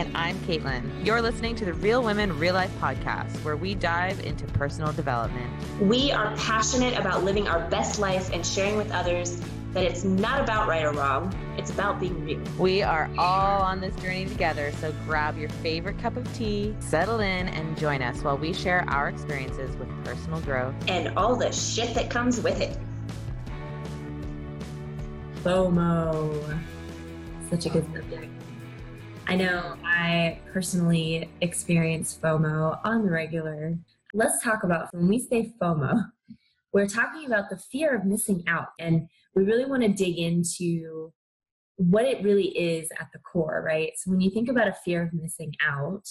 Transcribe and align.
And 0.00 0.16
I'm 0.16 0.38
Caitlin. 0.46 1.04
You're 1.04 1.20
listening 1.20 1.54
to 1.56 1.66
the 1.66 1.74
Real 1.74 2.02
Women, 2.02 2.38
Real 2.38 2.54
Life 2.54 2.72
podcast, 2.80 3.36
where 3.44 3.54
we 3.54 3.74
dive 3.74 4.18
into 4.20 4.46
personal 4.46 4.94
development. 4.94 5.52
We 5.78 6.10
are 6.10 6.34
passionate 6.36 6.98
about 6.98 7.22
living 7.22 7.46
our 7.46 7.68
best 7.68 7.98
life 8.00 8.30
and 8.32 8.44
sharing 8.46 8.78
with 8.78 8.90
others 8.92 9.42
that 9.74 9.84
it's 9.84 10.02
not 10.02 10.40
about 10.40 10.68
right 10.68 10.86
or 10.86 10.94
wrong, 10.94 11.34
it's 11.58 11.70
about 11.70 12.00
being 12.00 12.24
real. 12.24 12.40
We 12.58 12.82
are 12.82 13.10
all 13.18 13.60
on 13.60 13.82
this 13.82 13.94
journey 13.96 14.24
together, 14.24 14.72
so 14.80 14.90
grab 15.04 15.36
your 15.36 15.50
favorite 15.50 15.98
cup 15.98 16.16
of 16.16 16.34
tea, 16.34 16.74
settle 16.80 17.20
in, 17.20 17.48
and 17.48 17.76
join 17.76 18.00
us 18.00 18.24
while 18.24 18.38
we 18.38 18.54
share 18.54 18.86
our 18.88 19.10
experiences 19.10 19.76
with 19.76 19.90
personal 20.02 20.40
growth 20.40 20.74
and 20.88 21.14
all 21.18 21.36
the 21.36 21.52
shit 21.52 21.94
that 21.94 22.08
comes 22.08 22.40
with 22.40 22.58
it. 22.62 22.74
FOMO. 25.44 26.58
Such 27.50 27.66
a 27.66 27.68
good 27.68 27.84
subject. 27.94 28.39
I 29.30 29.36
know 29.36 29.76
I 29.84 30.40
personally 30.52 31.30
experience 31.40 32.18
FOMO 32.20 32.80
on 32.82 33.04
the 33.04 33.12
regular. 33.12 33.78
Let's 34.12 34.42
talk 34.42 34.64
about 34.64 34.92
when 34.92 35.06
we 35.06 35.20
say 35.20 35.54
FOMO, 35.62 36.06
we're 36.72 36.88
talking 36.88 37.26
about 37.26 37.48
the 37.48 37.56
fear 37.56 37.94
of 37.94 38.04
missing 38.04 38.42
out. 38.48 38.70
And 38.80 39.06
we 39.36 39.44
really 39.44 39.66
want 39.66 39.82
to 39.82 39.88
dig 39.88 40.18
into 40.18 41.12
what 41.76 42.06
it 42.06 42.24
really 42.24 42.48
is 42.58 42.88
at 42.98 43.06
the 43.12 43.20
core, 43.20 43.62
right? 43.64 43.92
So 43.98 44.10
when 44.10 44.20
you 44.20 44.30
think 44.30 44.48
about 44.48 44.66
a 44.66 44.74
fear 44.84 45.04
of 45.04 45.12
missing 45.12 45.54
out, 45.64 46.08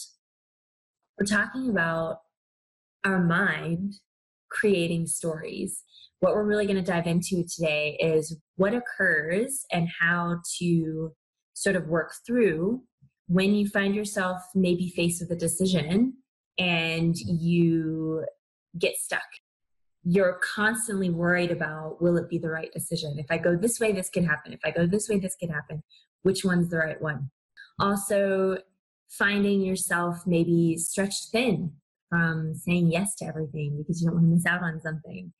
we're 1.19 1.25
talking 1.25 1.69
about 1.69 2.19
our 3.03 3.21
mind 3.21 3.95
creating 4.49 5.07
stories. 5.07 5.83
What 6.21 6.35
we're 6.35 6.47
really 6.47 6.67
going 6.67 6.81
to 6.81 6.91
dive 6.91 7.05
into 7.05 7.43
today 7.53 7.97
is 7.99 8.37
what 8.55 8.73
occurs 8.73 9.65
and 9.73 9.89
how 9.99 10.39
to 10.59 11.11
sort 11.53 11.75
of 11.75 11.87
work 11.87 12.13
through 12.25 12.83
when 13.29 13.55
you 13.55 13.67
find 13.67 13.95
yourself 13.95 14.41
maybe 14.53 14.89
faced 14.89 15.21
with 15.21 15.31
a 15.31 15.39
decision 15.39 16.13
and 16.57 17.15
you 17.17 18.25
get 18.77 18.95
stuck 18.97 19.21
you're 20.03 20.39
constantly 20.55 21.09
worried 21.09 21.51
about 21.51 22.01
will 22.01 22.17
it 22.17 22.29
be 22.29 22.37
the 22.37 22.49
right 22.49 22.71
decision? 22.71 23.15
If 23.17 23.27
i 23.29 23.37
go 23.37 23.55
this 23.55 23.79
way 23.79 23.91
this 23.91 24.09
could 24.09 24.25
happen. 24.25 24.53
If 24.53 24.59
i 24.63 24.71
go 24.71 24.85
this 24.85 25.09
way 25.09 25.19
this 25.19 25.35
could 25.35 25.49
happen. 25.49 25.83
Which 26.23 26.43
one's 26.43 26.69
the 26.69 26.77
right 26.77 27.01
one? 27.01 27.31
Also 27.79 28.57
finding 29.09 29.61
yourself 29.61 30.25
maybe 30.25 30.77
stretched 30.77 31.29
thin 31.31 31.73
from 32.09 32.55
saying 32.55 32.91
yes 32.91 33.15
to 33.15 33.25
everything 33.25 33.77
because 33.77 34.01
you 34.01 34.07
don't 34.07 34.15
want 34.15 34.27
to 34.27 34.35
miss 34.35 34.45
out 34.45 34.63
on 34.63 34.79
something. 34.81 35.33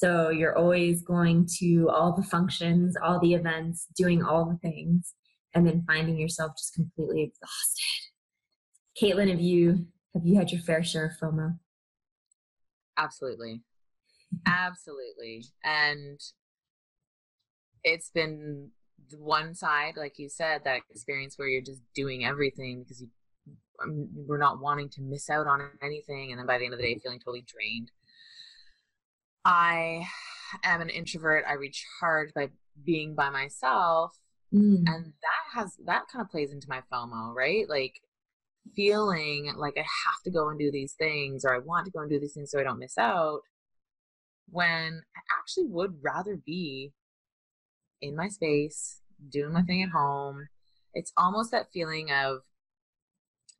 So 0.00 0.30
you're 0.30 0.56
always 0.56 1.02
going 1.02 1.48
to 1.58 1.88
all 1.90 2.14
the 2.14 2.22
functions 2.22 2.96
all 3.02 3.20
the 3.20 3.34
events 3.34 3.86
doing 3.96 4.22
all 4.22 4.44
the 4.46 4.58
things 4.68 5.14
and 5.56 5.66
then 5.66 5.82
finding 5.86 6.18
yourself 6.18 6.52
just 6.56 6.74
completely 6.74 7.22
exhausted 7.22 7.82
caitlin 9.00 9.30
have 9.30 9.40
you 9.40 9.86
have 10.14 10.24
you 10.24 10.36
had 10.36 10.52
your 10.52 10.60
fair 10.60 10.84
share 10.84 11.06
of 11.06 11.12
fomo 11.20 11.58
absolutely 12.96 13.62
Absolutely. 14.46 15.44
And 15.64 16.20
it's 17.84 18.10
been 18.10 18.70
one 19.16 19.54
side, 19.54 19.94
like 19.96 20.18
you 20.18 20.28
said, 20.28 20.62
that 20.64 20.80
experience 20.90 21.38
where 21.38 21.48
you're 21.48 21.62
just 21.62 21.82
doing 21.94 22.24
everything 22.24 22.82
because 22.82 23.00
you 23.00 23.08
um, 23.82 24.08
we're 24.26 24.38
not 24.38 24.60
wanting 24.60 24.88
to 24.88 25.02
miss 25.02 25.28
out 25.28 25.46
on 25.46 25.60
anything, 25.82 26.30
and 26.30 26.38
then 26.38 26.46
by 26.46 26.56
the 26.56 26.64
end 26.64 26.72
of 26.72 26.80
the 26.80 26.86
day, 26.86 26.98
feeling 26.98 27.18
totally 27.18 27.44
drained. 27.46 27.90
I 29.44 30.06
am 30.64 30.80
an 30.80 30.88
introvert. 30.88 31.44
I 31.46 31.52
recharge 31.52 32.32
by 32.34 32.48
being 32.84 33.14
by 33.14 33.28
myself, 33.28 34.16
mm. 34.52 34.82
and 34.86 35.04
that 35.04 35.44
has 35.54 35.76
that 35.84 36.04
kind 36.12 36.24
of 36.24 36.30
plays 36.30 36.52
into 36.52 36.68
my 36.68 36.82
FOMO, 36.92 37.34
right? 37.34 37.68
Like 37.68 38.00
feeling 38.74 39.52
like 39.56 39.74
I 39.76 39.80
have 39.82 40.22
to 40.24 40.30
go 40.30 40.48
and 40.48 40.58
do 40.58 40.70
these 40.70 40.94
things, 40.94 41.44
or 41.44 41.54
I 41.54 41.58
want 41.58 41.86
to 41.86 41.92
go 41.92 42.00
and 42.00 42.10
do 42.10 42.20
these 42.20 42.34
things 42.34 42.50
so 42.50 42.60
I 42.60 42.64
don't 42.64 42.78
miss 42.78 42.98
out 42.98 43.40
when 44.50 45.02
I 45.16 45.20
actually 45.38 45.66
would 45.66 45.96
rather 46.02 46.36
be 46.36 46.92
in 48.00 48.16
my 48.16 48.28
space, 48.28 49.00
doing 49.28 49.52
my 49.52 49.62
thing 49.62 49.82
at 49.82 49.90
home. 49.90 50.48
It's 50.94 51.12
almost 51.16 51.50
that 51.50 51.72
feeling 51.72 52.10
of 52.10 52.38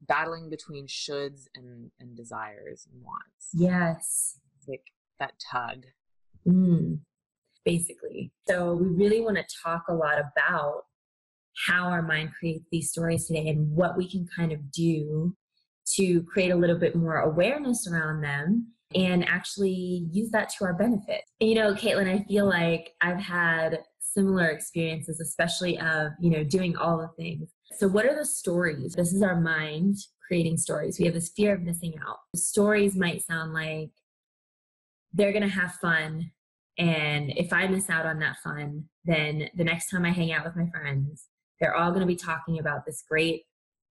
battling 0.00 0.50
between 0.50 0.86
shoulds 0.86 1.46
and, 1.54 1.90
and 1.98 2.16
desires 2.16 2.86
and 2.92 3.02
wants. 3.02 3.50
Yes. 3.52 4.38
It's 4.58 4.68
like 4.68 4.84
that 5.18 5.34
tug. 5.50 5.84
Mm, 6.46 7.00
basically. 7.66 8.32
So 8.48 8.74
we 8.74 8.88
really 8.88 9.20
want 9.20 9.36
to 9.36 9.44
talk 9.62 9.82
a 9.90 9.94
lot 9.94 10.18
about 10.18 10.84
how 11.66 11.88
our 11.88 12.02
mind 12.02 12.30
creates 12.38 12.64
these 12.70 12.90
stories 12.90 13.26
today 13.26 13.48
and 13.48 13.70
what 13.70 13.96
we 13.96 14.10
can 14.10 14.26
kind 14.34 14.52
of 14.52 14.70
do 14.70 15.36
to 15.96 16.22
create 16.22 16.50
a 16.50 16.56
little 16.56 16.78
bit 16.78 16.96
more 16.96 17.18
awareness 17.18 17.86
around 17.90 18.22
them 18.22 18.72
and 18.94 19.28
actually 19.28 20.06
use 20.10 20.30
that 20.30 20.48
to 20.50 20.64
our 20.64 20.74
benefit. 20.74 21.22
You 21.40 21.56
know, 21.56 21.74
Caitlin, 21.74 22.08
I 22.08 22.24
feel 22.24 22.46
like 22.46 22.92
I've 23.00 23.20
had 23.20 23.80
similar 24.00 24.46
experiences, 24.46 25.20
especially 25.20 25.78
of, 25.78 26.12
you 26.20 26.30
know, 26.30 26.44
doing 26.44 26.76
all 26.76 26.98
the 26.98 27.22
things. 27.22 27.50
So, 27.78 27.88
what 27.88 28.06
are 28.06 28.16
the 28.16 28.24
stories? 28.24 28.94
This 28.94 29.12
is 29.12 29.22
our 29.22 29.40
mind 29.40 29.96
creating 30.26 30.56
stories. 30.56 30.98
We 30.98 31.04
have 31.06 31.14
this 31.14 31.32
fear 31.36 31.54
of 31.54 31.62
missing 31.62 31.94
out. 32.06 32.18
Stories 32.34 32.96
might 32.96 33.22
sound 33.22 33.52
like 33.52 33.90
they're 35.12 35.32
going 35.32 35.42
to 35.42 35.48
have 35.48 35.72
fun. 35.74 36.30
And 36.78 37.32
if 37.36 37.52
I 37.52 37.66
miss 37.66 37.88
out 37.88 38.06
on 38.06 38.18
that 38.20 38.36
fun, 38.44 38.84
then 39.04 39.48
the 39.54 39.64
next 39.64 39.90
time 39.90 40.04
I 40.04 40.10
hang 40.10 40.32
out 40.32 40.44
with 40.44 40.56
my 40.56 40.68
friends, 40.70 41.26
they're 41.60 41.74
all 41.74 41.90
going 41.90 42.00
to 42.00 42.06
be 42.06 42.16
talking 42.16 42.58
about 42.58 42.84
this 42.84 43.02
great 43.08 43.44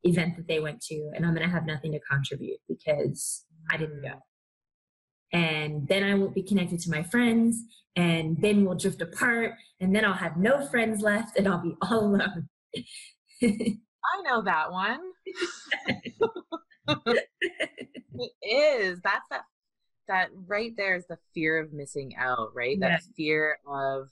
event 0.03 0.37
that 0.37 0.47
they 0.47 0.59
went 0.59 0.81
to, 0.81 1.11
and 1.15 1.25
I'm 1.25 1.33
going 1.33 1.47
to 1.47 1.53
have 1.53 1.65
nothing 1.65 1.93
to 1.93 1.99
contribute 1.99 2.59
because 2.67 3.43
I 3.71 3.77
didn't 3.77 4.03
go 4.03 4.21
and 5.35 5.87
then 5.87 6.03
I 6.03 6.13
won't 6.15 6.33
be 6.33 6.43
connected 6.43 6.79
to 6.81 6.89
my 6.89 7.03
friends, 7.03 7.61
and 7.95 8.39
then 8.41 8.63
we'll 8.63 8.75
drift 8.77 9.01
apart, 9.01 9.53
and 9.79 9.93
then 9.93 10.05
I'll 10.05 10.13
have 10.13 10.37
no 10.37 10.65
friends 10.67 11.01
left, 11.01 11.37
and 11.37 11.45
I'll 11.47 11.61
be 11.61 11.75
all 11.81 12.05
alone. 12.05 12.47
I 13.43 14.21
know 14.23 14.41
that 14.43 14.71
one. 14.71 14.99
it 18.13 18.31
is. 18.41 19.01
That's 19.03 19.25
that. 19.29 19.41
That 20.07 20.29
right 20.47 20.71
there 20.77 20.95
is 20.95 21.05
the 21.07 21.17
fear 21.33 21.59
of 21.59 21.73
missing 21.73 22.15
out, 22.17 22.51
right? 22.53 22.79
That 22.79 23.01
fear 23.15 23.57
of 23.67 24.09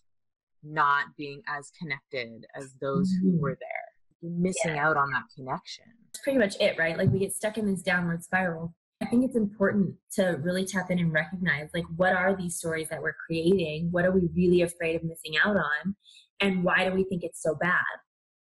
not 0.64 1.08
being 1.18 1.42
as 1.48 1.72
connected 1.80 2.46
as 2.56 2.74
those 2.81 3.09
mm-hmm. 3.09 3.31
who 3.31 3.42
were 3.42 3.58
there. 3.59 4.30
missing 4.31 4.76
yeah. 4.76 4.88
out 4.88 4.98
on 4.98 5.12
that 5.12 5.24
connection. 5.36 5.86
That's 6.08 6.24
pretty 6.24 6.40
much 6.40 6.56
it, 6.59 6.78
right? 6.80 6.98
Like 6.98 7.12
we 7.12 7.20
get 7.20 7.34
stuck 7.34 7.58
in 7.58 7.66
this 7.66 7.81
downward 7.81 8.24
spiral 8.24 8.74
I 9.04 9.06
think 9.08 9.26
it's 9.26 9.36
important 9.36 9.96
to 10.14 10.40
really 10.42 10.66
tap 10.66 10.90
in 10.90 10.98
and 11.00 11.12
recognize 11.12 11.70
like 11.74 11.84
what 11.98 12.14
are 12.14 12.36
these 12.36 12.56
stories 12.56 12.88
that 12.90 13.02
we're 13.02 13.16
creating? 13.25 13.90
What 13.92 14.06
are 14.06 14.12
we 14.12 14.30
really 14.34 14.62
afraid 14.62 14.96
of 14.96 15.04
missing 15.04 15.34
out 15.44 15.58
on? 15.58 15.96
And 16.40 16.64
why 16.64 16.88
do 16.88 16.96
we 16.96 17.04
think 17.04 17.24
it's 17.24 17.42
so 17.42 17.56
bad? 17.56 17.81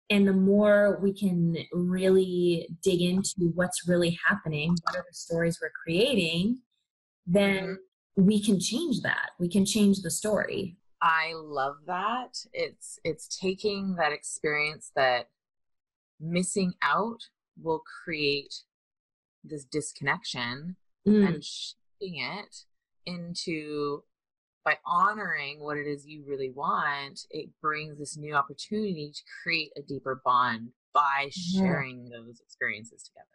And 0.10 0.26
the 0.26 0.34
more 0.34 1.00
we 1.02 1.14
can 1.14 1.58
really 1.74 2.70
dig 2.82 3.02
into 3.02 3.52
what's 3.54 3.88
really 3.88 4.18
happening, 4.26 4.76
what 4.84 4.96
are 4.96 5.04
the 5.06 5.16
stories 5.16 5.58
we're 5.62 5.72
creating, 5.84 6.62
then 7.26 7.64
mm-hmm. 8.18 8.26
we 8.26 8.42
can 8.42 8.60
change 8.60 9.02
that. 9.02 9.32
We 9.40 9.50
can 9.50 9.66
change 9.66 10.02
the 10.02 10.12
story. 10.12 10.78
I 11.02 11.34
love 11.36 11.76
that. 11.88 12.38
It's 12.54 13.00
it's 13.04 13.38
taking 13.38 13.96
that 13.96 14.12
experience 14.12 14.92
that 14.96 15.30
missing 16.20 16.74
out 16.82 17.20
will 17.62 17.82
create 18.04 18.54
this 19.44 19.66
disconnection 19.66 20.76
mm. 21.08 21.28
and 21.28 21.44
shifting 21.44 22.20
it 22.20 22.56
into 23.06 24.04
by 24.66 24.78
honoring 24.86 25.60
what 25.60 25.78
it 25.78 25.86
is 25.86 26.08
you 26.08 26.24
really 26.28 26.50
want, 26.50 27.22
it 27.30 27.50
brings 27.62 28.00
this 28.00 28.18
new 28.18 28.34
opportunity 28.34 29.12
to 29.14 29.22
create 29.44 29.72
a 29.78 29.82
deeper 29.84 30.22
bond 30.26 30.70
by 30.92 31.30
sharing 31.32 32.10
yeah. 32.12 32.18
those 32.18 32.42
experiences 32.42 33.04
together. 33.04 33.28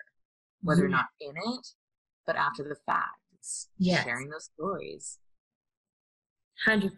Whether 0.62 0.88
yeah. 0.88 0.96
not 0.96 1.06
in 1.20 1.36
it, 1.36 1.68
but 2.26 2.34
after 2.34 2.64
the 2.64 2.76
fact, 2.84 3.19
it's 3.40 3.68
yes. 3.78 4.04
sharing 4.04 4.28
those 4.28 4.50
stories. 4.54 5.18
100%. 6.66 6.90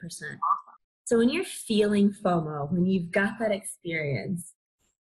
So 1.05 1.19
when 1.19 1.29
you're 1.29 1.45
feeling 1.45 2.11
FOMO, 2.11 2.71
when 2.71 2.87
you've 2.87 3.11
got 3.11 3.39
that 3.39 3.53
experience, 3.53 4.55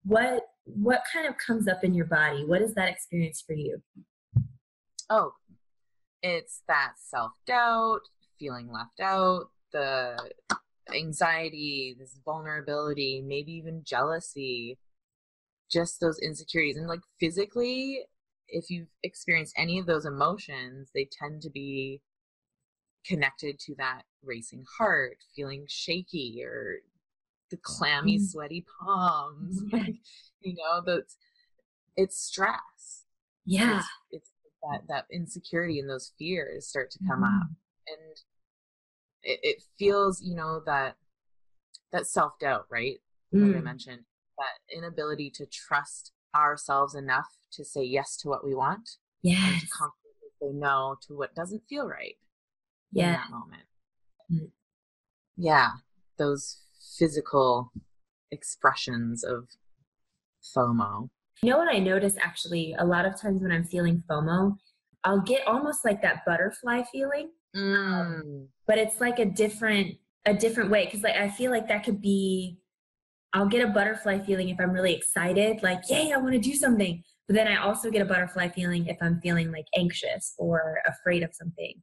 what 0.03 0.43
what 0.65 1.03
kind 1.11 1.27
of 1.27 1.35
comes 1.37 1.67
up 1.67 1.83
in 1.83 1.93
your 1.93 2.05
body? 2.05 2.43
What 2.43 2.61
is 2.61 2.73
that 2.73 2.89
experience 2.89 3.43
for 3.45 3.53
you? 3.53 3.81
Oh, 5.09 5.33
it's 6.21 6.61
that 6.67 6.93
self 6.97 7.33
doubt, 7.45 8.01
feeling 8.39 8.71
left 8.71 8.99
out, 8.99 9.45
the 9.71 10.17
anxiety, 10.93 11.95
this 11.99 12.19
vulnerability, 12.25 13.23
maybe 13.25 13.51
even 13.53 13.83
jealousy, 13.83 14.77
just 15.71 15.99
those 15.99 16.19
insecurities. 16.19 16.77
And 16.77 16.87
like 16.87 17.01
physically, 17.19 18.01
if 18.47 18.69
you've 18.69 18.87
experienced 19.03 19.53
any 19.57 19.79
of 19.79 19.85
those 19.85 20.05
emotions, 20.05 20.89
they 20.93 21.09
tend 21.11 21.41
to 21.43 21.49
be 21.49 22.01
connected 23.05 23.59
to 23.59 23.75
that 23.75 24.03
racing 24.23 24.63
heart, 24.77 25.17
feeling 25.35 25.65
shaky 25.67 26.41
or 26.43 26.77
the 27.51 27.57
clammy, 27.57 28.17
mm. 28.17 28.25
sweaty 28.25 28.65
palms. 28.79 29.61
you 30.41 30.55
know, 30.55 30.81
those 30.85 31.17
it's 31.95 32.17
stress. 32.17 33.05
Yeah. 33.45 33.77
It's, 33.77 33.87
it's 34.11 34.31
that 34.71 34.81
that 34.87 35.05
insecurity 35.11 35.79
and 35.79 35.89
those 35.89 36.13
fears 36.17 36.67
start 36.67 36.91
to 36.91 36.99
come 37.07 37.23
mm-hmm. 37.23 37.41
up 37.41 37.47
and 37.87 38.17
it, 39.23 39.39
it, 39.43 39.63
feels 39.77 40.21
you 40.21 40.35
know 40.35 40.61
that 40.65 40.95
that 41.91 42.07
self-doubt 42.07 42.65
right 42.69 42.97
mm. 43.33 43.47
like 43.47 43.57
i 43.57 43.61
mentioned 43.61 44.01
that 44.37 44.75
inability 44.75 45.29
to 45.29 45.45
trust 45.45 46.11
ourselves 46.43 46.95
enough 46.95 47.27
to 47.51 47.63
say 47.63 47.83
yes 47.83 48.17
to 48.17 48.27
what 48.27 48.45
we 48.45 48.53
want 48.53 48.89
yeah 49.21 49.51
and 49.51 49.61
to 49.61 49.67
confidently 49.67 50.29
say 50.41 50.49
no 50.53 50.95
to 51.05 51.13
what 51.15 51.35
doesn't 51.35 51.63
feel 51.69 51.87
right 51.87 52.15
yeah. 52.91 53.07
in 53.07 53.13
that 53.13 53.29
moment 53.29 53.63
mm. 54.31 54.49
yeah 55.37 55.69
those 56.17 56.61
physical 56.97 57.71
expressions 58.31 59.23
of 59.23 59.47
fomo 60.55 61.09
you 61.41 61.49
know 61.49 61.57
what 61.57 61.73
I 61.73 61.79
notice 61.79 62.15
actually 62.21 62.75
a 62.79 62.85
lot 62.85 63.05
of 63.05 63.19
times 63.19 63.41
when 63.41 63.51
I'm 63.51 63.65
feeling 63.65 64.03
FOMO, 64.09 64.55
I'll 65.03 65.21
get 65.21 65.45
almost 65.47 65.85
like 65.85 66.01
that 66.01 66.25
butterfly 66.25 66.83
feeling. 66.91 67.29
Mm. 67.55 68.47
but 68.67 68.77
it's 68.77 68.99
like 68.99 69.17
a 69.17 69.25
different 69.25 69.95
a 70.25 70.33
different 70.33 70.69
way 70.71 70.83
because 70.83 71.03
like 71.03 71.15
I 71.15 71.29
feel 71.29 71.51
like 71.51 71.69
that 71.69 71.85
could 71.85 72.01
be 72.01 72.57
I'll 73.35 73.47
get 73.47 73.67
a 73.67 73.71
butterfly 73.71 74.19
feeling 74.19 74.47
if 74.47 74.59
I'm 74.61 74.71
really 74.71 74.93
excited, 74.93 75.61
like, 75.61 75.81
yay, 75.89 76.13
I 76.13 76.17
want 76.17 76.33
to 76.33 76.39
do 76.39 76.55
something. 76.55 77.03
But 77.27 77.35
then 77.35 77.49
I 77.49 77.57
also 77.57 77.91
get 77.91 78.01
a 78.01 78.05
butterfly 78.05 78.47
feeling 78.47 78.87
if 78.87 78.97
I'm 79.01 79.19
feeling 79.19 79.51
like 79.51 79.65
anxious 79.77 80.33
or 80.37 80.79
afraid 80.87 81.21
of 81.21 81.33
something. 81.33 81.73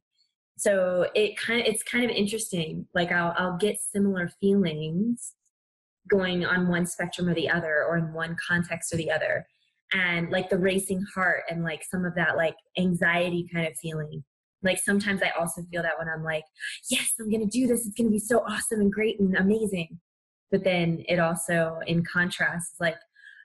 So 0.57 1.07
it 1.13 1.37
kind 1.37 1.61
of 1.61 1.67
it's 1.67 1.83
kind 1.83 2.05
of 2.05 2.09
interesting. 2.09 2.87
Like 2.95 3.11
I'll 3.11 3.35
I'll 3.37 3.57
get 3.57 3.77
similar 3.79 4.31
feelings 4.41 5.33
going 6.09 6.43
on 6.43 6.67
one 6.67 6.87
spectrum 6.87 7.29
or 7.29 7.35
the 7.35 7.49
other 7.49 7.85
or 7.87 7.97
in 7.97 8.13
one 8.13 8.35
context 8.47 8.91
or 8.91 8.97
the 8.97 9.11
other 9.11 9.45
and 9.93 10.31
like 10.31 10.49
the 10.49 10.57
racing 10.57 11.05
heart 11.13 11.43
and 11.49 11.63
like 11.63 11.83
some 11.89 12.03
of 12.03 12.15
that 12.15 12.35
like 12.35 12.55
anxiety 12.77 13.47
kind 13.53 13.67
of 13.67 13.73
feeling 13.77 14.23
like 14.63 14.77
sometimes 14.79 15.21
i 15.23 15.29
also 15.39 15.61
feel 15.71 15.81
that 15.81 15.97
when 15.97 16.09
i'm 16.09 16.23
like 16.23 16.43
yes 16.89 17.13
i'm 17.19 17.31
gonna 17.31 17.45
do 17.45 17.67
this 17.67 17.85
it's 17.85 17.95
gonna 17.95 18.09
be 18.09 18.19
so 18.19 18.39
awesome 18.39 18.81
and 18.81 18.91
great 18.91 19.17
and 19.19 19.37
amazing 19.37 19.97
but 20.53 20.63
then 20.63 21.03
it 21.09 21.19
also 21.19 21.79
in 21.85 22.01
contrast 22.05 22.73
is 22.73 22.79
like 22.79 22.95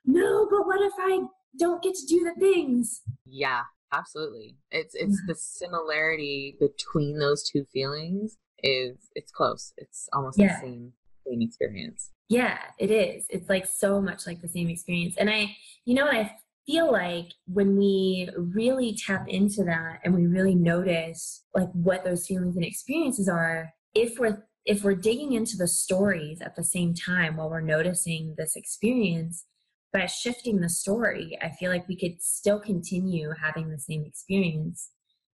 no 0.04 0.46
but 0.48 0.64
what 0.64 0.80
if 0.80 0.92
i 1.00 1.20
don't 1.58 1.82
get 1.82 1.94
to 1.94 2.06
do 2.06 2.20
the 2.22 2.40
things 2.40 3.02
yeah 3.26 3.62
absolutely 3.92 4.56
it's 4.70 4.94
it's 4.94 5.20
the 5.26 5.34
similarity 5.34 6.56
between 6.60 7.18
those 7.18 7.42
two 7.42 7.64
feelings 7.72 8.36
is 8.62 8.96
it's 9.16 9.32
close 9.32 9.72
it's 9.76 10.08
almost 10.12 10.38
yeah. 10.38 10.54
the 10.54 10.60
same 10.60 10.92
same 11.26 11.42
experience 11.42 12.10
yeah, 12.28 12.58
it 12.78 12.90
is. 12.90 13.26
It's 13.30 13.48
like 13.48 13.66
so 13.66 14.00
much 14.00 14.26
like 14.26 14.42
the 14.42 14.48
same 14.48 14.68
experience. 14.68 15.16
And 15.16 15.30
I, 15.30 15.56
you 15.86 15.94
know, 15.94 16.06
I 16.06 16.30
feel 16.66 16.92
like 16.92 17.28
when 17.46 17.76
we 17.76 18.28
really 18.36 18.94
tap 18.94 19.26
into 19.28 19.64
that 19.64 20.00
and 20.04 20.14
we 20.14 20.26
really 20.26 20.54
notice 20.54 21.44
like 21.54 21.70
what 21.72 22.04
those 22.04 22.26
feelings 22.26 22.56
and 22.56 22.64
experiences 22.64 23.28
are, 23.28 23.72
if 23.94 24.18
we're 24.18 24.44
if 24.68 24.84
we're 24.84 24.94
digging 24.94 25.32
into 25.32 25.56
the 25.56 25.66
stories 25.66 26.42
at 26.42 26.54
the 26.54 26.62
same 26.62 26.92
time 26.92 27.36
while 27.36 27.48
we're 27.48 27.62
noticing 27.62 28.34
this 28.36 28.54
experience, 28.54 29.46
by 29.94 30.04
shifting 30.04 30.60
the 30.60 30.68
story, 30.68 31.38
I 31.40 31.48
feel 31.48 31.70
like 31.70 31.88
we 31.88 31.96
could 31.96 32.20
still 32.20 32.60
continue 32.60 33.32
having 33.42 33.70
the 33.70 33.78
same 33.78 34.04
experience, 34.04 34.90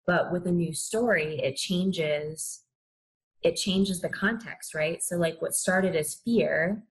but 0.06 0.32
with 0.32 0.46
a 0.46 0.50
new 0.50 0.72
story, 0.72 1.40
it 1.40 1.56
changes 1.56 2.64
it 3.42 3.54
changes 3.54 4.00
the 4.00 4.08
context, 4.08 4.75
right? 4.75 5.00
So, 5.00 5.16
like 5.16 5.40
what 5.40 5.54
started 5.54 5.94
as 5.94 6.20
fear, 6.25 6.82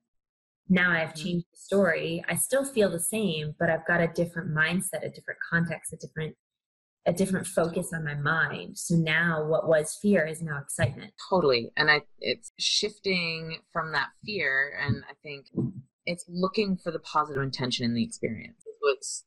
now 0.69 0.91
I've 0.91 1.09
mm-hmm. 1.09 1.25
changed 1.25 1.47
the 1.51 1.57
story. 1.57 2.23
I 2.29 2.35
still 2.35 2.63
feel 2.63 2.89
the 2.89 2.99
same, 2.99 3.55
but 3.59 3.69
I've 3.69 3.85
got 3.85 3.99
a 3.99 4.07
different 4.07 4.55
mindset, 4.55 5.03
a 5.03 5.09
different 5.09 5.39
context, 5.49 5.91
a 5.91 5.97
different 5.97 6.35
a 7.07 7.13
different 7.13 7.47
focus 7.47 7.91
on 7.93 8.03
my 8.03 8.15
mind. 8.15 8.77
So 8.77 8.95
now 8.95 9.45
what 9.45 9.67
was 9.67 9.97
fear 10.01 10.25
is 10.25 10.41
now 10.41 10.59
excitement. 10.61 11.13
Totally. 11.29 11.71
And 11.77 11.89
I 11.89 12.01
it's 12.19 12.51
shifting 12.59 13.59
from 13.71 13.93
that 13.93 14.09
fear 14.25 14.77
and 14.85 15.03
I 15.09 15.13
think 15.23 15.47
it's 16.05 16.25
looking 16.27 16.77
for 16.77 16.91
the 16.91 16.99
positive 16.99 17.41
intention 17.41 17.85
in 17.85 17.93
the 17.93 18.03
experience. 18.03 18.61
What's 18.81 19.23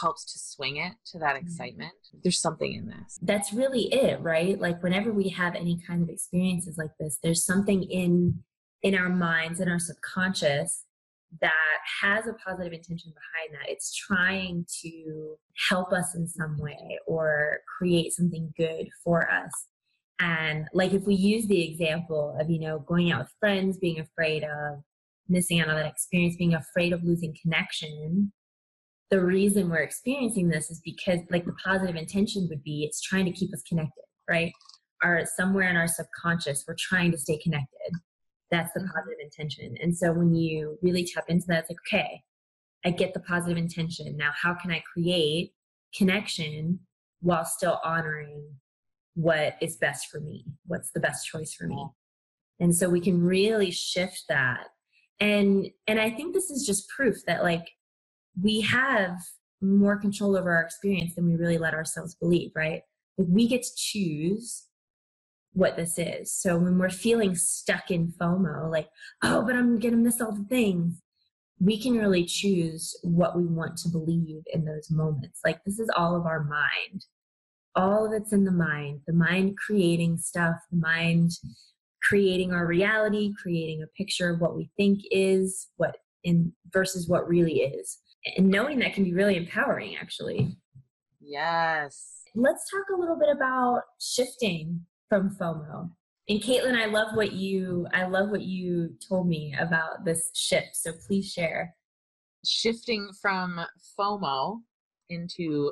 helps 0.00 0.32
to 0.32 0.38
swing 0.38 0.76
it 0.76 0.92
to 1.06 1.18
that 1.18 1.36
mm-hmm. 1.36 1.46
excitement. 1.46 1.92
There's 2.22 2.40
something 2.40 2.72
in 2.72 2.86
this. 2.86 3.18
That's 3.22 3.52
really 3.52 3.92
it, 3.92 4.20
right? 4.20 4.60
Like 4.60 4.82
whenever 4.82 5.12
we 5.12 5.30
have 5.30 5.54
any 5.54 5.80
kind 5.86 6.02
of 6.02 6.08
experiences 6.08 6.76
like 6.78 6.92
this, 7.00 7.18
there's 7.22 7.44
something 7.44 7.82
in 7.82 8.42
in 8.82 8.96
our 8.96 9.08
minds 9.08 9.60
in 9.60 9.68
our 9.68 9.78
subconscious 9.78 10.84
that 11.40 11.78
has 12.02 12.26
a 12.26 12.34
positive 12.34 12.72
intention 12.72 13.12
behind 13.12 13.54
that. 13.54 13.70
It's 13.70 13.94
trying 13.94 14.66
to 14.82 15.36
help 15.68 15.92
us 15.92 16.14
in 16.14 16.28
some 16.28 16.58
way 16.58 16.98
or 17.06 17.58
create 17.78 18.12
something 18.12 18.52
good 18.56 18.88
for 19.02 19.30
us. 19.30 19.50
And 20.20 20.66
like 20.72 20.92
if 20.92 21.04
we 21.04 21.14
use 21.14 21.46
the 21.46 21.64
example 21.64 22.36
of, 22.38 22.50
you 22.50 22.60
know, 22.60 22.80
going 22.80 23.10
out 23.10 23.20
with 23.20 23.34
friends, 23.40 23.78
being 23.78 23.98
afraid 23.98 24.44
of 24.44 24.82
missing 25.28 25.60
out 25.60 25.68
on 25.68 25.76
that 25.76 25.86
experience, 25.86 26.36
being 26.36 26.54
afraid 26.54 26.92
of 26.92 27.02
losing 27.02 27.34
connection, 27.42 28.32
the 29.12 29.22
reason 29.22 29.68
we're 29.68 29.76
experiencing 29.76 30.48
this 30.48 30.70
is 30.70 30.80
because 30.82 31.20
like 31.30 31.44
the 31.44 31.52
positive 31.64 31.96
intention 31.96 32.46
would 32.48 32.64
be 32.64 32.84
it's 32.84 33.02
trying 33.02 33.26
to 33.26 33.30
keep 33.30 33.52
us 33.52 33.62
connected 33.68 34.04
right 34.28 34.52
or 35.04 35.22
somewhere 35.36 35.68
in 35.68 35.76
our 35.76 35.86
subconscious 35.86 36.64
we're 36.66 36.74
trying 36.78 37.12
to 37.12 37.18
stay 37.18 37.36
connected 37.36 37.92
that's 38.52 38.72
the 38.74 38.80
mm-hmm. 38.80 38.90
positive 38.90 39.18
intention. 39.20 39.74
And 39.82 39.96
so 39.96 40.12
when 40.12 40.32
you 40.34 40.78
really 40.82 41.04
tap 41.04 41.24
into 41.28 41.46
that 41.48 41.60
it's 41.60 41.70
like 41.70 41.78
okay 41.88 42.22
i 42.84 42.90
get 42.90 43.14
the 43.14 43.20
positive 43.20 43.58
intention. 43.58 44.16
Now 44.16 44.30
how 44.40 44.54
can 44.54 44.70
i 44.70 44.82
create 44.92 45.52
connection 45.96 46.80
while 47.20 47.44
still 47.44 47.80
honoring 47.84 48.44
what 49.14 49.56
is 49.60 49.76
best 49.76 50.08
for 50.08 50.20
me? 50.20 50.44
What's 50.66 50.90
the 50.90 51.00
best 51.00 51.26
choice 51.26 51.52
for 51.52 51.66
me? 51.66 51.86
And 52.60 52.74
so 52.74 52.88
we 52.88 53.00
can 53.00 53.20
really 53.20 53.70
shift 53.70 54.24
that. 54.28 54.68
And 55.20 55.68
and 55.86 56.00
i 56.00 56.10
think 56.10 56.34
this 56.34 56.50
is 56.50 56.66
just 56.66 56.88
proof 56.88 57.24
that 57.26 57.42
like 57.42 57.68
we 58.40 58.60
have 58.62 59.16
more 59.60 59.96
control 59.96 60.36
over 60.36 60.52
our 60.52 60.62
experience 60.62 61.14
than 61.14 61.26
we 61.26 61.36
really 61.36 61.58
let 61.58 61.74
ourselves 61.74 62.16
believe, 62.16 62.50
right? 62.56 62.82
Like 63.16 63.28
we 63.30 63.46
get 63.46 63.62
to 63.62 63.70
choose 63.76 64.64
what 65.52 65.76
this 65.76 65.98
is. 65.98 66.32
So 66.32 66.56
when 66.56 66.78
we're 66.78 66.90
feeling 66.90 67.34
stuck 67.34 67.90
in 67.90 68.12
FOMO, 68.20 68.70
like, 68.70 68.88
oh, 69.22 69.42
but 69.44 69.54
I'm 69.54 69.78
going 69.78 69.92
to 69.94 70.00
miss 70.00 70.20
all 70.20 70.32
the 70.32 70.46
things, 70.48 71.00
we 71.60 71.80
can 71.80 71.96
really 71.96 72.24
choose 72.24 72.98
what 73.02 73.36
we 73.36 73.44
want 73.44 73.76
to 73.78 73.88
believe 73.88 74.42
in 74.52 74.64
those 74.64 74.90
moments. 74.90 75.40
Like 75.44 75.62
this 75.64 75.78
is 75.78 75.90
all 75.96 76.16
of 76.16 76.26
our 76.26 76.44
mind. 76.44 77.04
All 77.74 78.06
of 78.06 78.12
it's 78.12 78.32
in 78.32 78.44
the 78.44 78.52
mind, 78.52 79.00
the 79.06 79.14
mind 79.14 79.56
creating 79.56 80.18
stuff, 80.18 80.56
the 80.70 80.76
mind 80.76 81.30
creating 82.02 82.52
our 82.52 82.66
reality, 82.66 83.32
creating 83.40 83.82
a 83.82 83.86
picture 83.96 84.30
of 84.30 84.40
what 84.40 84.56
we 84.56 84.70
think 84.76 85.00
is, 85.10 85.68
what 85.76 85.96
in 86.24 86.52
versus 86.72 87.08
what 87.08 87.28
really 87.28 87.60
is 87.60 87.98
and 88.36 88.48
knowing 88.48 88.78
that 88.78 88.94
can 88.94 89.04
be 89.04 89.14
really 89.14 89.36
empowering 89.36 89.96
actually 89.96 90.56
yes 91.20 92.22
let's 92.34 92.70
talk 92.70 92.84
a 92.94 93.00
little 93.00 93.18
bit 93.18 93.28
about 93.34 93.82
shifting 94.00 94.80
from 95.12 95.28
fomo 95.28 95.90
and 96.30 96.40
caitlin 96.40 96.74
i 96.74 96.86
love 96.86 97.14
what 97.14 97.32
you 97.32 97.86
i 97.92 98.06
love 98.06 98.30
what 98.30 98.40
you 98.40 98.88
told 99.06 99.28
me 99.28 99.54
about 99.60 100.06
this 100.06 100.30
shift 100.34 100.74
so 100.74 100.90
please 101.06 101.30
share 101.30 101.74
shifting 102.46 103.10
from 103.20 103.60
fomo 103.98 104.60
into 105.10 105.70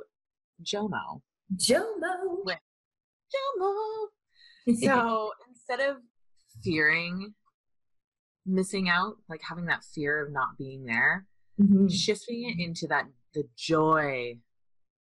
jomo 0.62 1.22
jomo 1.56 2.44
jomo 3.32 4.06
so 4.78 5.30
instead 5.48 5.80
of 5.80 5.96
fearing 6.62 7.32
missing 8.44 8.90
out 8.90 9.14
like 9.30 9.40
having 9.48 9.64
that 9.64 9.82
fear 9.94 10.26
of 10.26 10.32
not 10.32 10.58
being 10.58 10.84
there 10.84 11.24
mm-hmm. 11.58 11.86
shifting 11.88 12.50
it 12.50 12.62
into 12.62 12.86
that 12.86 13.06
the 13.32 13.44
joy 13.56 14.36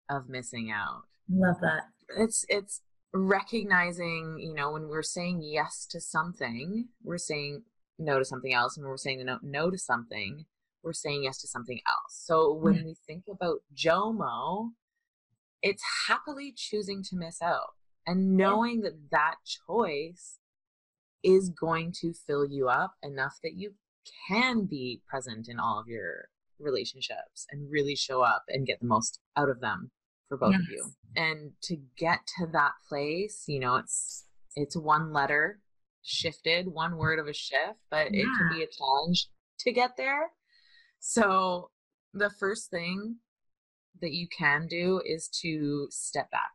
of 0.10 0.30
missing 0.30 0.72
out. 0.72 1.04
Love 1.30 1.58
that. 1.62 1.84
It's 2.18 2.46
it's 2.50 2.82
recognizing, 3.20 4.38
you 4.40 4.54
know, 4.54 4.72
when 4.72 4.88
we're 4.88 5.04
saying 5.04 5.42
yes 5.42 5.86
to 5.92 6.00
something, 6.00 6.90
we're 7.04 7.18
saying 7.18 7.64
no 7.98 8.20
to 8.20 8.26
something 8.26 8.54
else, 8.54 8.76
and 8.76 8.84
when 8.84 8.92
we're 8.92 8.98
saying 8.98 9.26
no, 9.26 9.40
no 9.42 9.70
to 9.70 9.78
something, 9.78 10.46
we're 10.84 10.94
saying 10.94 11.24
yes 11.24 11.40
to 11.42 11.48
something 11.48 11.80
else. 11.88 12.24
So 12.26 12.54
when 12.54 12.76
mm-hmm. 12.76 12.88
we 12.88 12.96
think 13.08 13.24
about 13.32 13.60
JOMO, 13.74 14.72
it's 15.62 15.84
happily 16.08 16.54
choosing 16.56 17.04
to 17.04 17.16
miss 17.16 17.42
out 17.42 17.74
and 18.06 18.38
knowing 18.38 18.82
that 18.82 19.10
that 19.12 19.36
choice 19.68 20.40
is 21.24 21.50
going 21.50 21.92
to 22.02 22.14
fill 22.14 22.46
you 22.46 22.70
up 22.70 22.94
enough 23.02 23.40
that 23.42 23.56
you 23.56 23.74
can 24.28 24.66
be 24.66 25.02
present 25.08 25.48
in 25.50 25.60
all 25.60 25.80
of 25.80 25.88
your 25.88 26.30
relationships 26.60 27.48
and 27.50 27.72
really 27.72 27.96
show 27.96 28.22
up 28.22 28.44
and 28.48 28.68
get 28.68 28.80
the 28.80 28.86
most 28.86 29.20
out 29.36 29.50
of 29.50 29.60
them 29.60 29.90
for 30.38 30.50
both 30.50 30.54
yes. 30.54 30.62
of 30.62 30.70
you. 30.70 30.86
And 31.15 31.51
to 31.63 31.77
get 31.98 32.20
to 32.38 32.48
that 32.48 32.72
place, 32.88 33.44
you 33.48 33.60
know, 33.60 33.77
it's 33.77 34.25
it's 34.56 34.75
one 34.75 35.13
letter 35.13 35.60
shifted, 36.04 36.68
one 36.68 36.98
word 36.98 37.20
of 37.20 37.27
a 37.27 37.34
shift, 37.34 37.80
but 37.89 38.13
yeah. 38.13 38.22
it 38.22 38.27
can 38.38 38.50
be 38.51 38.63
a 38.63 38.68
challenge 38.68 39.27
to 39.60 39.72
get 39.72 39.98
there. 39.98 40.30
So 41.00 41.72
the 42.13 42.30
first 42.30 42.70
thing 42.70 43.18
that 44.01 44.12
you 44.12 44.27
can 44.27 44.68
do 44.68 45.01
is 45.06 45.27
to 45.42 45.88
step 45.89 46.30
back 46.32 46.51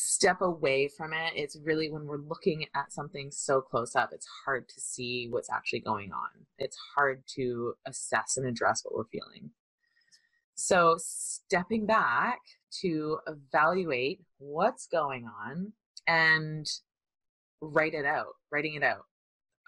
step 0.00 0.40
away 0.40 0.88
from 0.96 1.12
it 1.12 1.32
it's 1.34 1.58
really 1.64 1.90
when 1.90 2.06
we're 2.06 2.22
looking 2.28 2.64
at 2.76 2.92
something 2.92 3.32
so 3.32 3.60
close 3.60 3.96
up 3.96 4.10
it's 4.12 4.28
hard 4.44 4.68
to 4.68 4.80
see 4.80 5.26
what's 5.28 5.50
actually 5.50 5.80
going 5.80 6.12
on 6.12 6.28
it's 6.56 6.78
hard 6.94 7.20
to 7.26 7.74
assess 7.84 8.36
and 8.36 8.46
address 8.46 8.84
what 8.84 8.94
we're 8.94 9.10
feeling 9.10 9.50
so 10.54 10.94
stepping 10.98 11.84
back 11.84 12.38
to 12.80 13.18
evaluate 13.26 14.20
what's 14.38 14.86
going 14.86 15.26
on 15.26 15.72
and 16.06 16.66
write 17.60 17.94
it 17.94 18.04
out 18.04 18.34
writing 18.50 18.74
it 18.74 18.82
out. 18.82 19.04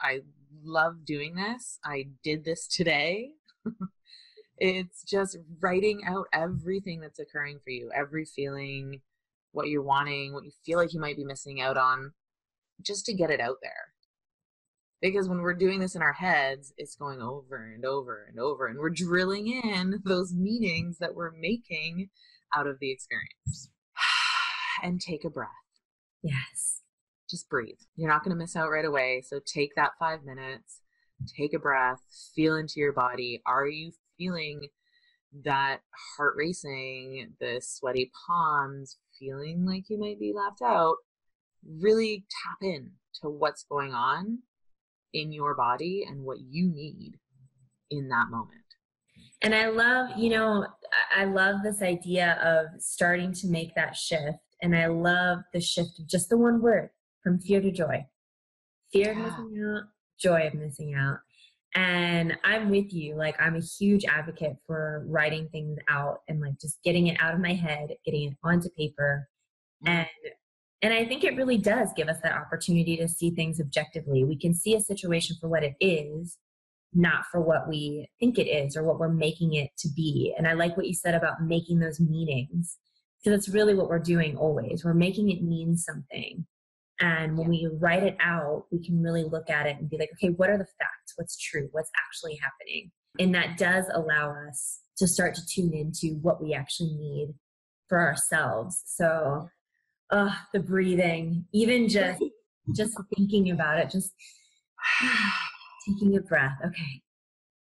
I 0.00 0.20
love 0.64 1.04
doing 1.04 1.34
this. 1.34 1.78
I 1.84 2.08
did 2.22 2.44
this 2.44 2.66
today. 2.66 3.30
It's 4.62 5.02
just 5.02 5.38
writing 5.58 6.02
out 6.06 6.26
everything 6.34 7.00
that's 7.00 7.18
occurring 7.18 7.60
for 7.64 7.70
you 7.70 7.90
every 7.94 8.26
feeling 8.26 9.00
what 9.52 9.68
you're 9.68 9.82
wanting, 9.82 10.34
what 10.34 10.44
you 10.44 10.50
feel 10.66 10.76
like 10.76 10.92
you 10.92 11.00
might 11.00 11.16
be 11.16 11.24
missing 11.24 11.62
out 11.62 11.78
on, 11.78 12.12
just 12.82 13.06
to 13.06 13.14
get 13.14 13.30
it 13.30 13.40
out 13.40 13.56
there. 13.62 13.94
Because 15.00 15.30
when 15.30 15.40
we're 15.40 15.54
doing 15.54 15.80
this 15.80 15.94
in 15.94 16.02
our 16.02 16.12
heads, 16.12 16.74
it's 16.76 16.94
going 16.94 17.22
over 17.22 17.72
and 17.72 17.86
over 17.86 18.26
and 18.28 18.38
over, 18.38 18.66
and 18.66 18.78
we're 18.78 18.90
drilling 18.90 19.48
in 19.48 20.02
those 20.04 20.34
meanings 20.34 20.98
that 20.98 21.14
we're 21.14 21.32
making 21.32 22.10
out 22.54 22.66
of 22.66 22.78
the 22.80 22.90
experience. 22.90 23.70
and 24.82 25.00
take 25.00 25.24
a 25.24 25.30
breath. 25.30 25.48
Yes. 26.22 26.80
Just 27.28 27.48
breathe. 27.48 27.78
You're 27.96 28.10
not 28.10 28.24
going 28.24 28.36
to 28.36 28.42
miss 28.42 28.56
out 28.56 28.70
right 28.70 28.84
away. 28.84 29.22
So 29.24 29.40
take 29.44 29.74
that 29.76 29.92
five 29.98 30.24
minutes, 30.24 30.80
take 31.36 31.54
a 31.54 31.58
breath, 31.58 32.00
feel 32.34 32.56
into 32.56 32.80
your 32.80 32.92
body. 32.92 33.40
Are 33.46 33.68
you 33.68 33.92
feeling 34.18 34.68
that 35.44 35.78
heart 36.16 36.34
racing, 36.36 37.32
the 37.40 37.60
sweaty 37.62 38.10
palms, 38.26 38.98
feeling 39.18 39.64
like 39.64 39.84
you 39.88 39.98
might 39.98 40.18
be 40.18 40.32
left 40.34 40.60
out, 40.62 40.96
really 41.64 42.24
tap 42.44 42.58
in 42.62 42.90
to 43.22 43.28
what's 43.28 43.64
going 43.64 43.92
on 43.92 44.38
in 45.12 45.32
your 45.32 45.54
body 45.54 46.04
and 46.08 46.24
what 46.24 46.38
you 46.40 46.68
need 46.68 47.18
in 47.90 48.08
that 48.08 48.26
moment. 48.30 48.60
And 49.42 49.54
I 49.54 49.68
love, 49.68 50.10
you 50.16 50.30
know, 50.30 50.66
I 51.16 51.24
love 51.24 51.62
this 51.62 51.82
idea 51.82 52.34
of 52.42 52.80
starting 52.80 53.32
to 53.34 53.48
make 53.48 53.74
that 53.74 53.96
shift. 53.96 54.38
And 54.62 54.76
I 54.76 54.86
love 54.86 55.40
the 55.52 55.60
shift 55.60 55.98
of 55.98 56.06
just 56.06 56.28
the 56.28 56.36
one 56.36 56.60
word 56.60 56.90
from 57.22 57.38
fear 57.38 57.60
to 57.60 57.70
joy. 57.70 58.06
Fear 58.92 59.12
yeah. 59.12 59.26
of 59.26 59.38
missing 59.38 59.64
out, 59.64 59.82
joy 60.18 60.46
of 60.46 60.54
missing 60.54 60.94
out. 60.94 61.18
And 61.74 62.36
I'm 62.44 62.68
with 62.68 62.92
you. 62.92 63.14
Like, 63.14 63.40
I'm 63.40 63.56
a 63.56 63.60
huge 63.60 64.04
advocate 64.04 64.56
for 64.66 65.04
writing 65.06 65.48
things 65.50 65.78
out 65.88 66.18
and 66.28 66.40
like 66.40 66.60
just 66.60 66.82
getting 66.82 67.06
it 67.06 67.16
out 67.20 67.32
of 67.32 67.40
my 67.40 67.54
head, 67.54 67.94
getting 68.04 68.30
it 68.30 68.36
onto 68.42 68.68
paper. 68.70 69.28
Mm-hmm. 69.86 69.96
And 69.96 70.08
and 70.82 70.94
I 70.94 71.04
think 71.04 71.24
it 71.24 71.36
really 71.36 71.58
does 71.58 71.90
give 71.94 72.08
us 72.08 72.16
that 72.22 72.32
opportunity 72.32 72.96
to 72.96 73.08
see 73.08 73.30
things 73.30 73.60
objectively. 73.60 74.24
We 74.24 74.36
can 74.36 74.54
see 74.54 74.74
a 74.74 74.80
situation 74.80 75.36
for 75.38 75.46
what 75.46 75.62
it 75.62 75.74
is, 75.78 76.38
not 76.92 77.24
for 77.30 77.40
what 77.40 77.68
we 77.68 78.08
think 78.18 78.38
it 78.38 78.48
is 78.48 78.76
or 78.76 78.82
what 78.82 78.98
we're 78.98 79.08
making 79.08 79.54
it 79.54 79.70
to 79.78 79.88
be. 79.94 80.34
And 80.36 80.46
I 80.46 80.54
like 80.54 80.76
what 80.76 80.86
you 80.86 80.94
said 80.94 81.14
about 81.14 81.42
making 81.42 81.78
those 81.78 82.00
meanings 82.00 82.78
because 83.22 83.38
that's 83.38 83.54
really 83.54 83.74
what 83.74 83.88
we're 83.88 83.98
doing 83.98 84.36
always. 84.36 84.84
We're 84.84 84.94
making 84.94 85.30
it 85.30 85.42
mean 85.42 85.76
something. 85.76 86.46
And 87.00 87.36
when 87.36 87.52
yeah. 87.52 87.68
we 87.68 87.76
write 87.78 88.02
it 88.02 88.16
out, 88.20 88.64
we 88.70 88.84
can 88.84 89.02
really 89.02 89.24
look 89.24 89.48
at 89.48 89.66
it 89.66 89.76
and 89.78 89.88
be 89.88 89.98
like, 89.98 90.10
okay, 90.14 90.28
what 90.28 90.50
are 90.50 90.58
the 90.58 90.66
facts? 90.78 91.14
What's 91.16 91.38
true? 91.38 91.68
What's 91.72 91.90
actually 92.06 92.36
happening? 92.36 92.90
And 93.18 93.34
that 93.34 93.58
does 93.58 93.86
allow 93.92 94.34
us 94.48 94.80
to 94.98 95.06
start 95.06 95.34
to 95.34 95.46
tune 95.46 95.72
into 95.74 96.18
what 96.20 96.42
we 96.42 96.54
actually 96.54 96.94
need 96.94 97.34
for 97.88 98.00
ourselves. 98.00 98.82
So, 98.86 99.48
uh, 100.10 100.34
the 100.52 100.60
breathing, 100.60 101.46
even 101.52 101.88
just 101.88 102.22
just 102.76 102.96
thinking 103.16 103.50
about 103.50 103.78
it, 103.78 103.90
just 103.90 104.12
taking 105.92 106.16
a 106.16 106.20
breath. 106.20 106.56
Okay, 106.64 107.02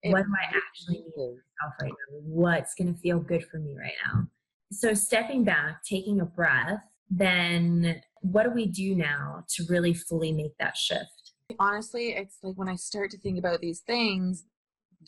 it 0.03 0.13
what 0.13 0.25
do 0.25 0.33
I 0.33 0.57
actually 0.57 0.99
need 0.99 1.13
myself 1.17 1.75
right 1.81 1.91
now? 1.91 2.19
What's 2.23 2.75
going 2.75 2.93
to 2.93 3.01
feel 3.01 3.19
good 3.19 3.45
for 3.47 3.59
me 3.59 3.77
right 3.79 3.95
now? 4.05 4.27
So, 4.71 4.95
stepping 4.95 5.45
back, 5.45 5.83
taking 5.85 6.21
a 6.21 6.25
breath, 6.25 6.83
then 7.11 8.01
what 8.21 8.45
do 8.45 8.51
we 8.51 8.67
do 8.67 8.95
now 8.95 9.45
to 9.51 9.65
really 9.69 9.95
fully 9.95 10.33
make 10.33 10.57
that 10.59 10.77
shift? 10.77 11.33
Honestly, 11.59 12.15
it's 12.15 12.39
like 12.43 12.57
when 12.57 12.69
I 12.69 12.77
start 12.77 13.11
to 13.11 13.19
think 13.19 13.39
about 13.39 13.61
these 13.61 13.81
things, 13.81 14.45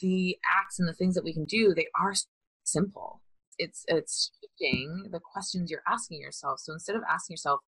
the 0.01 0.37
acts 0.61 0.79
and 0.79 0.89
the 0.89 0.93
things 0.93 1.15
that 1.15 1.25
we 1.25 1.33
can 1.33 1.45
do, 1.45 1.73
they 1.75 1.87
are 2.01 2.13
simple. 2.65 3.23
It's 3.59 3.85
it's 3.89 4.33
shifting 4.41 5.09
the 5.11 5.21
questions 5.21 5.71
you're 5.71 5.83
asking 5.89 6.21
yourself. 6.21 6.61
So 6.61 6.73
instead 6.73 6.97
of 6.97 7.03
asking 7.09 7.35
yourself, 7.35 7.61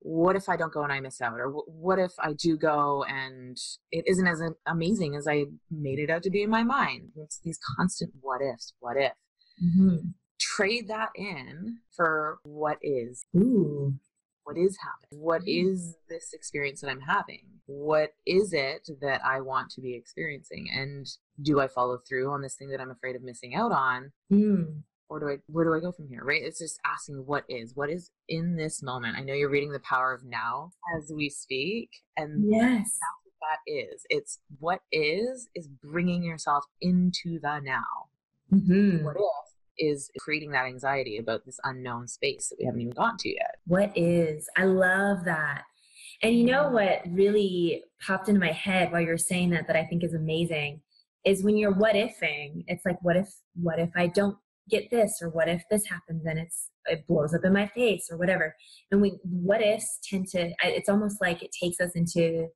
what 0.00 0.36
if 0.36 0.48
I 0.48 0.56
don't 0.56 0.72
go 0.72 0.82
and 0.82 0.92
I 0.92 1.00
miss 1.00 1.20
out? 1.20 1.38
Or 1.38 1.48
what 1.50 1.98
if 1.98 2.12
I 2.18 2.34
do 2.34 2.56
go 2.56 3.04
and 3.08 3.56
it 3.90 4.04
isn't 4.06 4.26
as 4.26 4.42
amazing 4.66 5.16
as 5.16 5.26
I 5.26 5.46
made 5.70 5.98
it 5.98 6.10
out 6.10 6.22
to 6.24 6.30
be 6.30 6.42
in 6.42 6.50
my 6.50 6.62
mind? 6.62 7.10
It's 7.16 7.40
these 7.42 7.58
constant 7.76 8.12
what 8.20 8.40
ifs, 8.42 8.74
what 8.80 8.96
if. 8.96 9.12
Mm-hmm. 9.62 9.96
Trade 10.38 10.88
that 10.88 11.10
in 11.16 11.78
for 11.94 12.38
what 12.44 12.78
is. 12.82 13.24
Ooh 13.36 13.94
what 14.44 14.56
is 14.58 14.76
happening? 14.82 15.24
What 15.24 15.42
mm-hmm. 15.42 15.72
is 15.72 15.96
this 16.08 16.32
experience 16.32 16.80
that 16.82 16.90
I'm 16.90 17.00
having? 17.00 17.40
What 17.66 18.10
is 18.26 18.52
it 18.52 18.88
that 19.00 19.22
I 19.24 19.40
want 19.40 19.70
to 19.70 19.80
be 19.80 19.94
experiencing? 19.94 20.68
And 20.72 21.06
do 21.42 21.60
I 21.60 21.66
follow 21.66 21.98
through 22.06 22.30
on 22.30 22.42
this 22.42 22.54
thing 22.54 22.68
that 22.68 22.80
I'm 22.80 22.90
afraid 22.90 23.16
of 23.16 23.22
missing 23.22 23.54
out 23.54 23.72
on? 23.72 24.12
Mm. 24.32 24.82
Or 25.08 25.20
do 25.20 25.28
I 25.28 25.36
where 25.46 25.64
do 25.64 25.74
I 25.74 25.80
go 25.80 25.92
from 25.92 26.08
here? 26.08 26.22
Right? 26.24 26.42
It's 26.42 26.58
just 26.58 26.80
asking 26.84 27.24
what 27.26 27.44
is, 27.48 27.72
what 27.74 27.90
is 27.90 28.10
in 28.28 28.56
this 28.56 28.82
moment. 28.82 29.16
I 29.16 29.22
know 29.22 29.34
you're 29.34 29.50
reading 29.50 29.72
the 29.72 29.80
power 29.80 30.12
of 30.12 30.24
now 30.24 30.70
as 30.96 31.12
we 31.14 31.28
speak. 31.28 31.90
And 32.16 32.50
yes. 32.50 32.62
that's 32.62 33.00
what 33.24 33.48
that 33.66 33.70
is. 33.70 34.02
It's 34.08 34.38
what 34.58 34.80
is 34.90 35.48
is 35.54 35.68
bringing 35.82 36.22
yourself 36.22 36.64
into 36.80 37.38
the 37.40 37.60
now. 37.60 37.82
Mm-hmm. 38.52 39.04
What 39.04 39.16
if 39.16 39.54
is 39.78 40.10
creating 40.18 40.52
that 40.52 40.66
anxiety 40.66 41.18
about 41.18 41.44
this 41.44 41.58
unknown 41.64 42.06
space 42.06 42.48
that 42.48 42.56
we 42.58 42.64
haven't 42.64 42.80
even 42.80 42.92
gotten 42.92 43.18
to 43.18 43.28
yet. 43.28 43.56
What 43.66 43.92
is? 43.96 44.48
I 44.56 44.64
love 44.64 45.24
that. 45.24 45.62
And 46.22 46.34
you 46.34 46.46
know 46.46 46.70
what 46.70 47.02
really 47.10 47.84
popped 48.00 48.28
into 48.28 48.40
my 48.40 48.52
head 48.52 48.92
while 48.92 49.00
you're 49.00 49.18
saying 49.18 49.50
that 49.50 49.66
that 49.66 49.76
I 49.76 49.84
think 49.84 50.04
is 50.04 50.14
amazing 50.14 50.80
is 51.24 51.42
when 51.42 51.56
you're 51.56 51.72
what 51.72 51.94
ifing, 51.94 52.64
it's 52.66 52.84
like 52.84 52.98
what 53.02 53.16
if 53.16 53.28
what 53.60 53.78
if 53.78 53.90
I 53.96 54.06
don't 54.06 54.36
get 54.70 54.90
this 54.90 55.18
or 55.20 55.28
what 55.28 55.48
if 55.48 55.62
this 55.70 55.86
happens 55.86 56.24
and 56.24 56.38
it's 56.38 56.70
it 56.86 57.06
blows 57.06 57.34
up 57.34 57.44
in 57.44 57.52
my 57.52 57.66
face 57.68 58.08
or 58.10 58.16
whatever. 58.16 58.54
And 58.90 59.00
we 59.00 59.18
what 59.22 59.62
ifs 59.62 59.98
tend 60.08 60.28
to 60.28 60.52
it's 60.62 60.88
almost 60.88 61.20
like 61.20 61.42
it 61.42 61.50
takes 61.52 61.80
us 61.80 61.92
into 61.94 62.48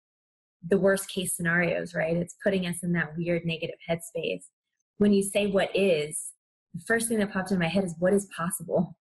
the 0.67 0.79
worst 0.79 1.09
case 1.09 1.37
scenarios, 1.37 1.95
right? 1.95 2.17
It's 2.17 2.37
putting 2.43 2.67
us 2.67 2.83
in 2.83 2.93
that 2.93 3.11
weird 3.17 3.45
negative 3.45 3.77
headspace. 3.89 4.45
When 4.99 5.13
you 5.13 5.23
say 5.23 5.47
what 5.47 5.71
is, 5.75 6.33
the 6.75 6.83
first 6.87 7.09
thing 7.09 7.19
that 7.19 7.33
popped 7.33 7.53
in 7.53 7.59
my 7.59 7.69
head 7.69 7.85
is 7.85 7.95
what 7.99 8.13
is 8.13 8.29
possible? 8.37 8.97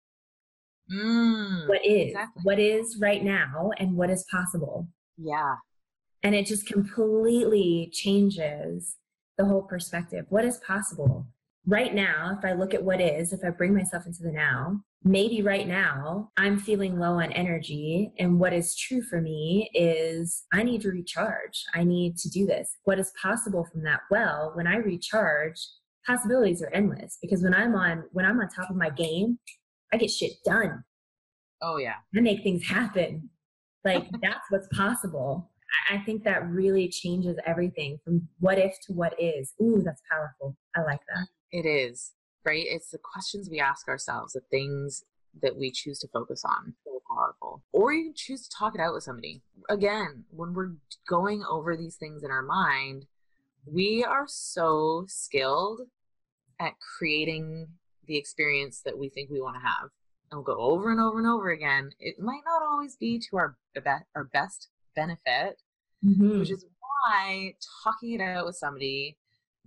Mm, 0.93 1.69
what 1.69 1.85
is? 1.85 2.09
Exactly. 2.09 2.41
What 2.43 2.59
is 2.59 2.97
right 3.01 3.23
now 3.23 3.71
and 3.79 3.97
what 3.97 4.11
is 4.11 4.25
possible? 4.31 4.89
Yeah. 5.17 5.57
And 6.23 6.35
it 6.35 6.47
just 6.47 6.67
completely 6.67 7.91
changes 7.93 8.97
the 9.37 9.45
whole 9.45 9.63
perspective. 9.63 10.27
What 10.29 10.45
is 10.45 10.59
possible? 10.59 11.27
Right 11.67 11.95
now, 11.95 12.37
if 12.37 12.45
I 12.45 12.55
look 12.55 12.75
at 12.75 12.83
what 12.83 13.01
is, 13.01 13.33
if 13.33 13.41
I 13.45 13.51
bring 13.51 13.75
myself 13.75 14.05
into 14.05 14.23
the 14.23 14.33
now, 14.33 14.81
maybe 15.05 15.43
right 15.43 15.67
now 15.67 16.31
I'm 16.37 16.59
feeling 16.59 16.99
low 16.99 17.21
on 17.21 17.33
energy. 17.33 18.13
And 18.19 18.41
what 18.41 18.53
is 18.53 18.77
true 18.77 19.03
for 19.03 19.21
me 19.21 19.71
is 19.73 20.45
I 20.53 20.65
need 20.65 20.81
to 20.83 20.91
recharge. 20.91 21.65
I 21.75 21.85
need 21.85 22.17
to 22.19 22.29
do 22.29 22.47
this. 22.47 22.77
What 22.85 22.99
is 22.99 23.13
possible 23.21 23.65
from 23.71 23.85
that? 23.85 24.01
Well, 24.11 24.53
when 24.55 24.67
I 24.67 24.77
recharge, 24.77 25.61
possibilities 26.07 26.63
are 26.63 26.71
endless 26.73 27.19
because 27.23 27.43
when 27.43 27.55
I'm 27.55 27.75
on 27.75 28.05
when 28.13 28.25
I'm 28.25 28.41
on 28.41 28.49
top 28.49 28.71
of 28.71 28.77
my 28.77 28.91
game, 28.91 29.39
I 29.93 29.97
get 29.99 30.11
shit 30.11 30.33
done. 30.45 30.83
Oh 31.61 31.77
yeah. 31.77 31.95
I 32.17 32.21
make 32.21 32.43
things 32.43 32.67
happen. 32.67 33.31
Like 33.85 34.09
that's 34.23 34.51
what's 34.51 34.69
possible. 34.69 35.51
I 35.91 35.99
think 35.99 36.25
that 36.25 36.47
really 36.49 36.89
changes 36.89 37.37
everything 37.47 37.99
from 38.05 38.29
what 38.41 38.59
if 38.59 38.75
to 38.87 38.93
what 38.93 39.15
is. 39.19 39.55
Ooh, 39.61 39.83
that's 39.85 40.03
powerful. 40.11 40.57
I 40.77 40.83
like 40.83 41.01
that. 41.15 41.27
It 41.53 41.67
is, 41.67 42.13
right? 42.45 42.65
It's 42.67 42.91
the 42.91 42.99
questions 42.99 43.51
we 43.51 43.61
ask 43.61 43.89
ourselves, 43.89 44.33
the 44.33 44.41
things 44.51 45.05
that 45.43 45.57
we 45.57 45.71
choose 45.71 45.99
to 46.01 46.09
focus 46.09 46.43
on. 46.45 46.75
So 46.85 47.03
powerful. 47.15 47.63
Or 47.73 47.93
you 47.93 48.13
choose 48.15 48.49
to 48.49 48.57
talk 48.57 48.75
it 48.75 48.81
out 48.81 48.95
with 48.95 49.05
somebody. 49.05 49.43
Again, 49.69 50.25
when 50.31 50.55
we're 50.55 50.73
going 51.09 51.43
over 51.49 51.77
these 51.77 51.97
things 51.97 52.23
in 52.23 52.31
our 52.31 52.43
mind, 52.43 53.07
we 53.67 54.05
are 54.05 54.27
so 54.27 55.05
skilled 55.09 55.83
at 56.59 56.73
creating 56.99 57.69
the 58.07 58.17
experience 58.17 58.83
that 58.85 58.99
we 58.99 59.09
think 59.09 59.31
we 59.31 59.41
want 59.41 59.57
to 59.57 59.67
have. 59.67 59.91
And 60.31 60.39
we'll 60.39 60.57
go 60.57 60.61
over 60.61 60.91
and 60.91 61.01
over 61.01 61.19
and 61.19 61.29
over 61.29 61.51
again. 61.51 61.91
It 62.01 62.19
might 62.19 62.43
not 62.47 62.63
always 62.63 62.97
be 62.97 63.21
to 63.31 63.37
our 63.37 63.57
our 64.15 64.25
best 64.25 64.69
benefit, 64.97 65.61
mm-hmm. 66.05 66.41
which 66.41 66.51
is 66.51 66.65
why 66.81 67.55
talking 67.85 68.13
it 68.13 68.21
out 68.21 68.47
with 68.47 68.57
somebody 68.57 69.17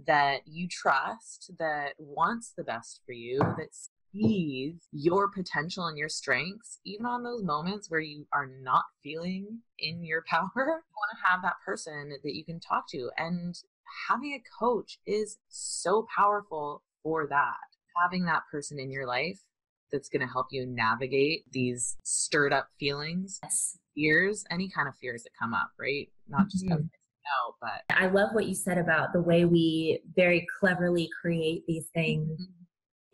that 0.08 0.42
you 0.46 0.68
trust, 0.68 1.52
that 1.60 1.94
wants 1.98 2.54
the 2.56 2.64
best 2.64 3.02
for 3.06 3.14
you, 3.14 3.40
that 3.40 3.70
sees 4.14 4.88
your 4.92 5.30
potential 5.30 5.88
and 5.88 5.98
your 5.98 6.10
strengths, 6.10 6.80
even 6.86 7.06
on 7.06 7.24
those 7.24 7.44
moments 7.44 7.90
where 7.90 8.00
you 8.00 8.26
are 8.34 8.50
not 8.62 8.86
feeling 9.04 9.60
in 9.80 10.04
your 10.04 10.24
power. 10.30 10.50
You 10.56 10.66
want 10.66 11.12
to 11.12 11.28
have 11.30 11.42
that 11.42 11.56
person 11.66 12.10
that 12.24 12.36
you 12.36 12.44
can 12.44 12.60
talk 12.60 12.90
to. 12.90 13.10
And 13.18 13.56
having 14.10 14.34
a 14.34 14.44
coach 14.60 15.00
is 15.06 15.38
so 15.50 16.08
powerful 16.16 16.84
for 17.04 17.28
that. 17.28 17.56
Having 18.04 18.26
that 18.26 18.44
person 18.52 18.80
in 18.80 18.92
your 18.92 19.08
life 19.08 19.40
that's 19.92 20.10
going 20.10 20.26
to 20.26 20.32
help 20.32 20.48
you 20.52 20.66
navigate 20.66 21.50
these 21.52 21.96
stirred 22.04 22.52
up 22.52 22.68
feelings, 22.80 23.40
yes. 23.44 23.78
fears, 23.94 24.44
any 24.52 24.70
kind 24.70 24.88
of 24.88 24.96
fears 24.96 25.24
that 25.24 25.30
come 25.40 25.54
up, 25.54 25.70
right? 25.80 26.10
Not 26.28 26.50
just 26.50 26.66
mm-hmm. 26.66 26.84
No, 27.26 27.56
but 27.62 27.96
I 27.98 28.08
love 28.08 28.30
what 28.34 28.46
you 28.46 28.56
said 28.56 28.78
about 28.78 29.14
the 29.14 29.22
way 29.22 29.46
we 29.46 30.02
very 30.16 30.46
cleverly 30.60 31.10
create 31.22 31.66
these 31.68 31.88
things. 31.94 32.42
Mm-hmm 32.42 32.62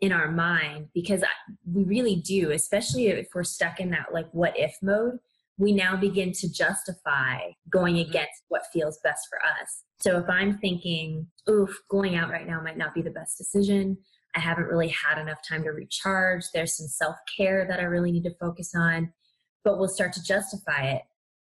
in 0.02 0.12
our 0.12 0.30
mind 0.30 0.88
because 0.92 1.22
we 1.64 1.84
really 1.84 2.16
do, 2.16 2.50
especially 2.50 3.06
if 3.06 3.28
we're 3.34 3.44
stuck 3.44 3.78
in 3.78 3.88
that 3.90 4.12
like 4.12 4.26
what 4.32 4.52
if 4.58 4.76
mode. 4.82 5.18
We 5.58 5.72
now 5.72 5.96
begin 5.96 6.32
to 6.32 6.50
justify 6.50 7.38
going 7.70 7.94
mm-hmm. 7.94 8.10
against 8.10 8.42
what 8.48 8.62
feels 8.72 8.98
best 9.04 9.28
for 9.30 9.38
us. 9.44 9.84
So 10.00 10.18
if 10.18 10.28
I'm 10.28 10.58
thinking, 10.58 11.28
oof, 11.48 11.78
going 11.88 12.16
out 12.16 12.30
right 12.30 12.46
now 12.46 12.60
might 12.60 12.78
not 12.78 12.94
be 12.94 13.02
the 13.02 13.10
best 13.10 13.38
decision. 13.38 13.96
I 14.34 14.40
haven't 14.40 14.66
really 14.66 14.88
had 14.88 15.20
enough 15.20 15.38
time 15.48 15.62
to 15.62 15.70
recharge. 15.70 16.44
There's 16.52 16.76
some 16.76 16.88
self 16.88 17.16
care 17.36 17.66
that 17.68 17.78
I 17.78 17.84
really 17.84 18.10
need 18.10 18.24
to 18.24 18.34
focus 18.40 18.72
on. 18.74 19.12
But 19.62 19.78
we'll 19.78 19.88
start 19.88 20.12
to 20.14 20.22
justify 20.24 20.94
it 20.94 21.02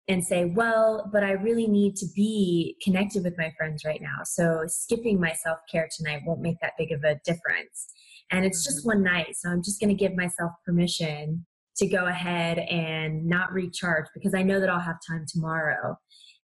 and 0.08 0.24
say, 0.24 0.46
well, 0.46 1.10
but 1.12 1.24
I 1.24 1.32
really 1.32 1.68
need 1.68 1.96
to 1.98 2.06
be 2.16 2.78
connected 2.84 3.24
with 3.24 3.38
my 3.38 3.52
friends 3.58 3.84
right 3.84 4.02
now. 4.02 4.24
So 4.24 4.64
skipping 4.68 5.20
my 5.20 5.34
self 5.34 5.60
care 5.72 5.90
tonight 5.96 6.22
won't 6.26 6.42
make 6.42 6.60
that 6.62 6.74
big 6.78 6.92
of 6.92 7.04
a 7.04 7.20
difference 7.26 7.88
and 8.32 8.46
it's 8.46 8.64
just 8.64 8.80
mm-hmm. 8.80 8.90
one 8.90 9.04
night 9.04 9.36
so 9.36 9.50
i'm 9.50 9.64
just 9.64 9.80
going 9.80 9.90
to 9.90 9.96
give 9.96 10.16
myself 10.16 10.52
permission 10.66 11.46
to 11.78 11.88
go 11.88 12.06
ahead 12.06 12.60
and 12.60 13.26
not 13.26 13.52
recharge 13.52 14.06
because 14.14 14.34
i 14.34 14.42
know 14.42 14.60
that 14.60 14.70
i'll 14.70 14.80
have 14.80 14.98
time 15.08 15.26
tomorrow 15.28 15.96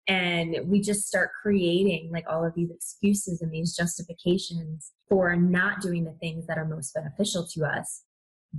and 0.08 0.58
we 0.65 0.82
just 0.82 1.08
start 1.08 1.30
creating 1.41 2.10
like 2.12 2.25
all 2.30 2.46
of 2.46 2.53
these 2.56 2.72
excuses 2.72 3.41
and 3.41 3.51
these 3.51 3.75
justifications 3.75 4.91
for 5.08 5.36
not 5.36 5.80
doing 5.80 6.03
the 6.03 6.18
things 6.20 6.46
that 6.48 6.58
are 6.58 6.65
most 6.65 6.94
beneficial 6.94 7.48
to 7.48 7.63
us 7.63 8.03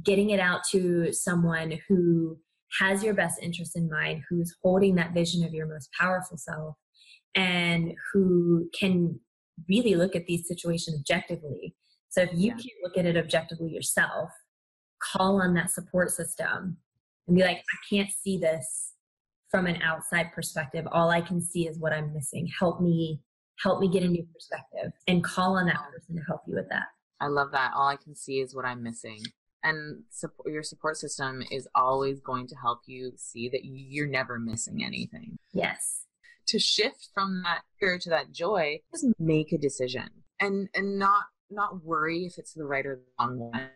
getting 0.04 0.30
it 0.30 0.40
out 0.40 0.60
to 0.70 1.12
someone 1.12 1.78
who 1.88 2.38
has 2.80 3.02
your 3.02 3.14
best 3.14 3.40
interest 3.42 3.76
in 3.76 3.88
mind 3.88 4.22
who's 4.28 4.54
holding 4.62 4.94
that 4.94 5.14
vision 5.14 5.44
of 5.44 5.52
your 5.52 5.66
most 5.66 5.88
powerful 5.98 6.36
self 6.36 6.74
and 7.34 7.92
who 8.12 8.68
can 8.78 9.18
really 9.68 9.94
look 9.94 10.16
at 10.16 10.26
these 10.26 10.46
situations 10.48 10.98
objectively 10.98 11.74
so 12.12 12.20
if 12.20 12.30
you 12.34 12.48
yeah. 12.48 12.52
can't 12.52 12.82
look 12.82 12.98
at 12.98 13.06
it 13.06 13.16
objectively 13.16 13.70
yourself, 13.70 14.30
call 15.02 15.40
on 15.40 15.54
that 15.54 15.70
support 15.70 16.10
system 16.10 16.76
and 17.26 17.36
be 17.36 17.42
like, 17.42 17.56
I 17.56 17.76
can't 17.88 18.10
see 18.10 18.36
this 18.36 18.92
from 19.50 19.66
an 19.66 19.80
outside 19.80 20.30
perspective. 20.34 20.86
All 20.92 21.08
I 21.08 21.22
can 21.22 21.40
see 21.40 21.66
is 21.66 21.78
what 21.78 21.94
I'm 21.94 22.12
missing. 22.12 22.50
Help 22.58 22.82
me, 22.82 23.22
help 23.62 23.80
me 23.80 23.88
get 23.88 24.02
a 24.02 24.08
new 24.08 24.26
perspective 24.34 24.92
and 25.08 25.24
call 25.24 25.56
on 25.56 25.64
that 25.66 25.80
person 25.90 26.16
to 26.16 26.22
help 26.28 26.42
you 26.46 26.54
with 26.54 26.68
that. 26.68 26.84
I 27.18 27.28
love 27.28 27.50
that. 27.52 27.72
All 27.74 27.88
I 27.88 27.96
can 27.96 28.14
see 28.14 28.40
is 28.40 28.54
what 28.54 28.66
I'm 28.66 28.82
missing. 28.82 29.22
And 29.64 30.02
support, 30.10 30.52
your 30.52 30.62
support 30.62 30.96
system 30.96 31.42
is 31.50 31.68
always 31.74 32.20
going 32.20 32.48
to 32.48 32.56
help 32.56 32.80
you 32.86 33.12
see 33.16 33.48
that 33.50 33.60
you're 33.64 34.08
never 34.08 34.38
missing 34.38 34.82
anything. 34.84 35.38
Yes. 35.52 36.06
To 36.48 36.58
shift 36.58 37.10
from 37.14 37.42
that 37.44 37.62
fear 37.78 37.98
to 38.00 38.10
that 38.10 38.32
joy, 38.32 38.80
just 38.92 39.06
make 39.18 39.52
a 39.52 39.58
decision 39.58 40.08
and 40.42 40.68
and 40.74 40.98
not 40.98 41.24
not 41.50 41.84
worry 41.84 42.24
if 42.24 42.36
it's 42.36 42.52
the 42.52 42.64
right 42.64 42.84
or 42.84 42.96
the 42.96 43.02
wrong 43.18 43.38
one 43.38 43.70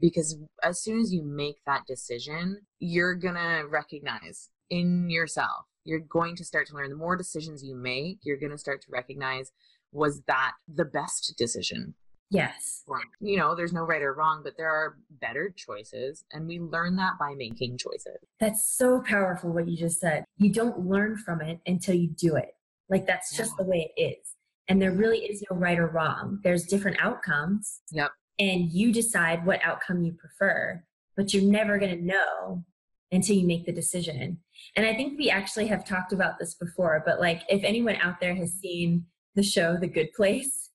because 0.00 0.38
as 0.62 0.82
soon 0.82 0.98
as 0.98 1.12
you 1.12 1.22
make 1.22 1.56
that 1.66 1.86
decision 1.86 2.60
you're 2.78 3.14
gonna 3.14 3.62
recognize 3.68 4.48
in 4.70 5.10
yourself 5.10 5.66
you're 5.84 6.00
going 6.00 6.34
to 6.36 6.44
start 6.44 6.66
to 6.66 6.74
learn 6.74 6.88
the 6.88 6.96
more 6.96 7.16
decisions 7.16 7.62
you 7.62 7.76
make 7.76 8.18
you're 8.22 8.38
going 8.38 8.52
to 8.52 8.58
start 8.58 8.80
to 8.80 8.88
recognize 8.90 9.52
was 9.92 10.22
that 10.26 10.52
the 10.72 10.84
best 10.84 11.34
decision 11.36 11.94
yes 12.30 12.84
you 13.20 13.36
know 13.36 13.54
there's 13.54 13.72
no 13.72 13.82
right 13.82 14.02
or 14.02 14.14
wrong 14.14 14.40
but 14.42 14.56
there 14.56 14.70
are 14.70 14.96
better 15.20 15.52
choices 15.56 16.24
and 16.32 16.46
we 16.46 16.60
learn 16.60 16.96
that 16.96 17.12
by 17.18 17.34
making 17.36 17.76
choices 17.76 18.18
that's 18.38 18.76
so 18.76 19.02
powerful 19.02 19.50
what 19.50 19.68
you 19.68 19.76
just 19.76 20.00
said 20.00 20.24
you 20.36 20.52
don't 20.52 20.86
learn 20.86 21.16
from 21.16 21.40
it 21.40 21.58
until 21.66 21.94
you 21.94 22.08
do 22.08 22.36
it 22.36 22.54
like 22.88 23.06
that's 23.06 23.36
just 23.36 23.52
yeah. 23.52 23.64
the 23.64 23.70
way 23.70 23.92
it 23.96 24.00
is 24.00 24.36
and 24.70 24.80
there 24.80 24.92
really 24.92 25.18
is 25.18 25.44
no 25.50 25.56
right 25.56 25.78
or 25.78 25.88
wrong. 25.88 26.38
There's 26.44 26.64
different 26.64 26.98
outcomes. 27.00 27.80
Yep. 27.90 28.12
And 28.38 28.70
you 28.70 28.92
decide 28.92 29.44
what 29.44 29.60
outcome 29.64 30.04
you 30.04 30.12
prefer, 30.12 30.82
but 31.16 31.34
you're 31.34 31.42
never 31.42 31.76
going 31.76 31.98
to 31.98 32.04
know 32.06 32.64
until 33.10 33.34
you 33.34 33.48
make 33.48 33.66
the 33.66 33.72
decision. 33.72 34.38
And 34.76 34.86
I 34.86 34.94
think 34.94 35.18
we 35.18 35.28
actually 35.28 35.66
have 35.66 35.84
talked 35.84 36.12
about 36.12 36.38
this 36.38 36.54
before, 36.54 37.02
but 37.04 37.18
like 37.18 37.42
if 37.48 37.64
anyone 37.64 37.96
out 37.96 38.20
there 38.20 38.36
has 38.36 38.52
seen 38.52 39.06
the 39.34 39.42
show 39.42 39.76
The 39.76 39.88
Good 39.88 40.12
Place, 40.12 40.69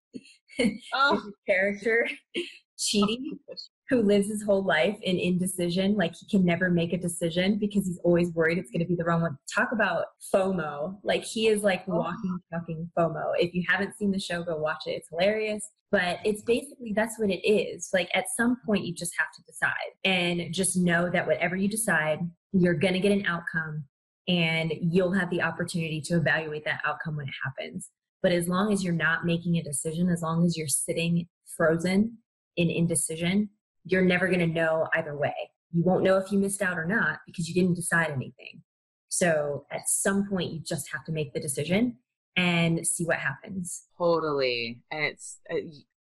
oh. 0.93 1.21
character 1.47 2.07
Chidi 2.77 3.17
oh, 3.49 3.55
who 3.89 4.01
lives 4.01 4.27
his 4.27 4.43
whole 4.43 4.63
life 4.63 4.97
in 5.03 5.17
indecision. 5.17 5.95
Like 5.95 6.13
he 6.15 6.27
can 6.27 6.45
never 6.45 6.69
make 6.69 6.91
a 6.91 6.97
decision 6.97 7.57
because 7.59 7.85
he's 7.85 7.99
always 8.03 8.31
worried 8.33 8.57
it's 8.57 8.71
going 8.71 8.81
to 8.81 8.87
be 8.87 8.95
the 8.95 9.03
wrong 9.03 9.21
one. 9.21 9.37
Talk 9.53 9.69
about 9.71 10.05
FOMO. 10.33 10.97
Like 11.03 11.23
he 11.23 11.47
is 11.47 11.61
like 11.61 11.83
oh. 11.87 11.97
walking, 11.97 12.39
talking 12.53 12.89
FOMO. 12.97 13.33
If 13.37 13.53
you 13.53 13.63
haven't 13.67 13.95
seen 13.97 14.11
the 14.11 14.19
show, 14.19 14.43
go 14.43 14.57
watch 14.57 14.83
it. 14.87 14.91
It's 14.91 15.09
hilarious. 15.09 15.69
But 15.91 16.19
it's 16.25 16.41
basically 16.41 16.93
that's 16.93 17.17
what 17.19 17.29
it 17.29 17.47
is. 17.47 17.89
Like 17.93 18.09
at 18.13 18.25
some 18.35 18.57
point, 18.65 18.85
you 18.85 18.93
just 18.93 19.13
have 19.17 19.27
to 19.35 19.43
decide 19.47 19.71
and 20.03 20.53
just 20.53 20.77
know 20.77 21.09
that 21.11 21.27
whatever 21.27 21.55
you 21.55 21.69
decide, 21.69 22.19
you're 22.51 22.73
going 22.73 22.93
to 22.93 22.99
get 22.99 23.11
an 23.11 23.25
outcome 23.25 23.85
and 24.27 24.73
you'll 24.81 25.13
have 25.13 25.29
the 25.29 25.41
opportunity 25.41 26.01
to 26.01 26.17
evaluate 26.17 26.65
that 26.65 26.81
outcome 26.85 27.15
when 27.15 27.27
it 27.27 27.33
happens. 27.43 27.91
But 28.21 28.31
as 28.31 28.47
long 28.47 28.73
as 28.73 28.83
you're 28.83 28.93
not 28.93 29.25
making 29.25 29.57
a 29.57 29.63
decision, 29.63 30.09
as 30.09 30.21
long 30.21 30.45
as 30.45 30.57
you're 30.57 30.67
sitting 30.67 31.27
frozen 31.55 32.17
in 32.57 32.69
indecision, 32.69 33.49
you're 33.83 34.03
never 34.03 34.27
going 34.27 34.39
to 34.39 34.47
know 34.47 34.87
either 34.95 35.15
way. 35.15 35.35
You 35.71 35.83
won't 35.83 36.03
know 36.03 36.17
if 36.17 36.31
you 36.31 36.39
missed 36.39 36.61
out 36.61 36.77
or 36.77 36.85
not 36.85 37.19
because 37.25 37.47
you 37.47 37.53
didn't 37.53 37.75
decide 37.75 38.09
anything. 38.09 38.63
So 39.09 39.65
at 39.71 39.87
some 39.87 40.27
point, 40.27 40.53
you 40.53 40.61
just 40.65 40.91
have 40.91 41.03
to 41.05 41.11
make 41.11 41.33
the 41.33 41.39
decision 41.39 41.97
and 42.35 42.85
see 42.85 43.05
what 43.05 43.17
happens. 43.17 43.83
Totally. 43.97 44.81
And 44.91 45.03
it's 45.03 45.39
uh, 45.51 45.57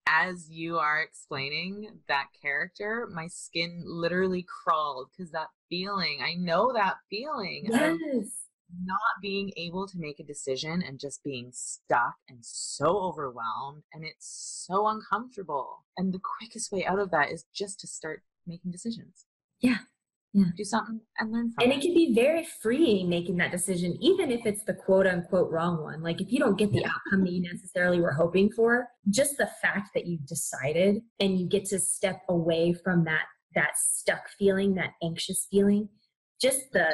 as 0.06 0.48
you 0.50 0.78
are 0.78 1.00
explaining 1.00 1.88
that 2.08 2.26
character, 2.40 3.08
my 3.12 3.26
skin 3.26 3.82
literally 3.84 4.44
crawled 4.64 5.08
because 5.10 5.32
that 5.32 5.48
feeling, 5.68 6.20
I 6.22 6.34
know 6.34 6.72
that 6.72 6.96
feeling. 7.10 7.68
Yes 7.70 8.41
not 8.84 9.20
being 9.20 9.52
able 9.56 9.86
to 9.86 9.98
make 9.98 10.20
a 10.20 10.24
decision 10.24 10.82
and 10.86 10.98
just 10.98 11.22
being 11.22 11.50
stuck 11.52 12.14
and 12.28 12.38
so 12.42 12.86
overwhelmed 12.86 13.82
and 13.92 14.04
it's 14.04 14.64
so 14.66 14.88
uncomfortable. 14.88 15.84
And 15.96 16.12
the 16.12 16.20
quickest 16.38 16.72
way 16.72 16.84
out 16.84 16.98
of 16.98 17.10
that 17.10 17.30
is 17.30 17.44
just 17.54 17.80
to 17.80 17.86
start 17.86 18.22
making 18.46 18.70
decisions. 18.70 19.26
Yeah. 19.60 19.78
Yeah. 20.34 20.46
Do 20.56 20.64
something 20.64 21.00
and 21.18 21.30
learn 21.30 21.52
from 21.52 21.62
and 21.62 21.72
it. 21.72 21.74
And 21.74 21.82
it 21.82 21.86
can 21.86 21.94
be 21.94 22.14
very 22.14 22.46
freeing 22.62 23.10
making 23.10 23.36
that 23.36 23.52
decision, 23.52 23.98
even 24.00 24.30
if 24.30 24.46
it's 24.46 24.64
the 24.64 24.72
quote 24.72 25.06
unquote 25.06 25.50
wrong 25.50 25.82
one. 25.82 26.02
Like 26.02 26.22
if 26.22 26.32
you 26.32 26.38
don't 26.38 26.58
get 26.58 26.72
the 26.72 26.86
outcome 26.86 27.24
that 27.24 27.32
you 27.32 27.42
necessarily 27.42 28.00
were 28.00 28.12
hoping 28.12 28.50
for, 28.50 28.88
just 29.10 29.36
the 29.36 29.50
fact 29.60 29.90
that 29.94 30.06
you've 30.06 30.26
decided 30.26 31.02
and 31.20 31.38
you 31.38 31.46
get 31.46 31.66
to 31.66 31.78
step 31.78 32.22
away 32.30 32.72
from 32.72 33.04
that 33.04 33.24
that 33.54 33.72
stuck 33.76 34.22
feeling, 34.38 34.74
that 34.74 34.92
anxious 35.02 35.46
feeling, 35.50 35.88
just 36.40 36.72
the 36.72 36.88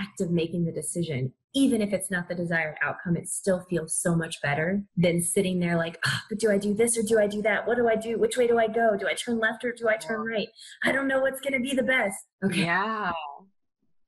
act 0.00 0.20
of 0.20 0.30
making 0.30 0.64
the 0.64 0.72
decision, 0.72 1.32
even 1.54 1.82
if 1.82 1.92
it's 1.92 2.10
not 2.10 2.28
the 2.28 2.34
desired 2.34 2.76
outcome, 2.82 3.16
it 3.16 3.28
still 3.28 3.64
feels 3.68 3.94
so 3.94 4.14
much 4.14 4.40
better 4.42 4.82
than 4.96 5.20
sitting 5.20 5.60
there 5.60 5.76
like, 5.76 5.98
oh, 6.06 6.20
but 6.28 6.38
do 6.38 6.50
I 6.50 6.58
do 6.58 6.74
this 6.74 6.96
or 6.96 7.02
do 7.02 7.18
I 7.18 7.26
do 7.26 7.42
that? 7.42 7.66
What 7.66 7.76
do 7.76 7.88
I 7.88 7.96
do? 7.96 8.18
Which 8.18 8.36
way 8.36 8.46
do 8.46 8.58
I 8.58 8.68
go? 8.68 8.96
Do 8.96 9.06
I 9.06 9.14
turn 9.14 9.38
left 9.38 9.64
or 9.64 9.72
do 9.72 9.88
I 9.88 9.96
turn 9.96 10.20
right? 10.20 10.48
I 10.84 10.92
don't 10.92 11.08
know 11.08 11.20
what's 11.20 11.40
going 11.40 11.52
to 11.52 11.60
be 11.60 11.74
the 11.74 11.82
best. 11.82 12.16
Okay. 12.44 12.62
Yeah. 12.62 13.12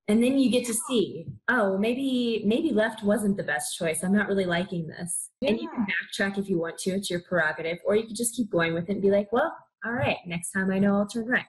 And 0.06 0.22
then 0.22 0.38
you 0.38 0.50
get 0.50 0.66
to 0.66 0.74
see, 0.74 1.26
oh, 1.48 1.78
maybe 1.78 2.42
maybe 2.46 2.72
left 2.72 3.02
wasn't 3.02 3.38
the 3.38 3.42
best 3.42 3.76
choice. 3.76 4.02
I'm 4.02 4.12
not 4.12 4.28
really 4.28 4.44
liking 4.44 4.86
this. 4.86 5.30
Yeah. 5.40 5.50
And 5.50 5.60
you 5.60 5.68
can 5.70 5.86
backtrack 5.86 6.38
if 6.38 6.48
you 6.48 6.58
want 6.58 6.76
to. 6.78 6.90
It's 6.90 7.10
your 7.10 7.22
prerogative. 7.26 7.78
Or 7.86 7.96
you 7.96 8.06
could 8.06 8.16
just 8.16 8.36
keep 8.36 8.50
going 8.50 8.74
with 8.74 8.90
it 8.90 8.92
and 8.92 9.02
be 9.02 9.10
like, 9.10 9.32
well, 9.32 9.54
all 9.84 9.92
right, 9.92 10.18
next 10.26 10.52
time 10.52 10.70
I 10.70 10.78
know 10.78 10.96
I'll 10.96 11.06
turn 11.06 11.26
right. 11.26 11.46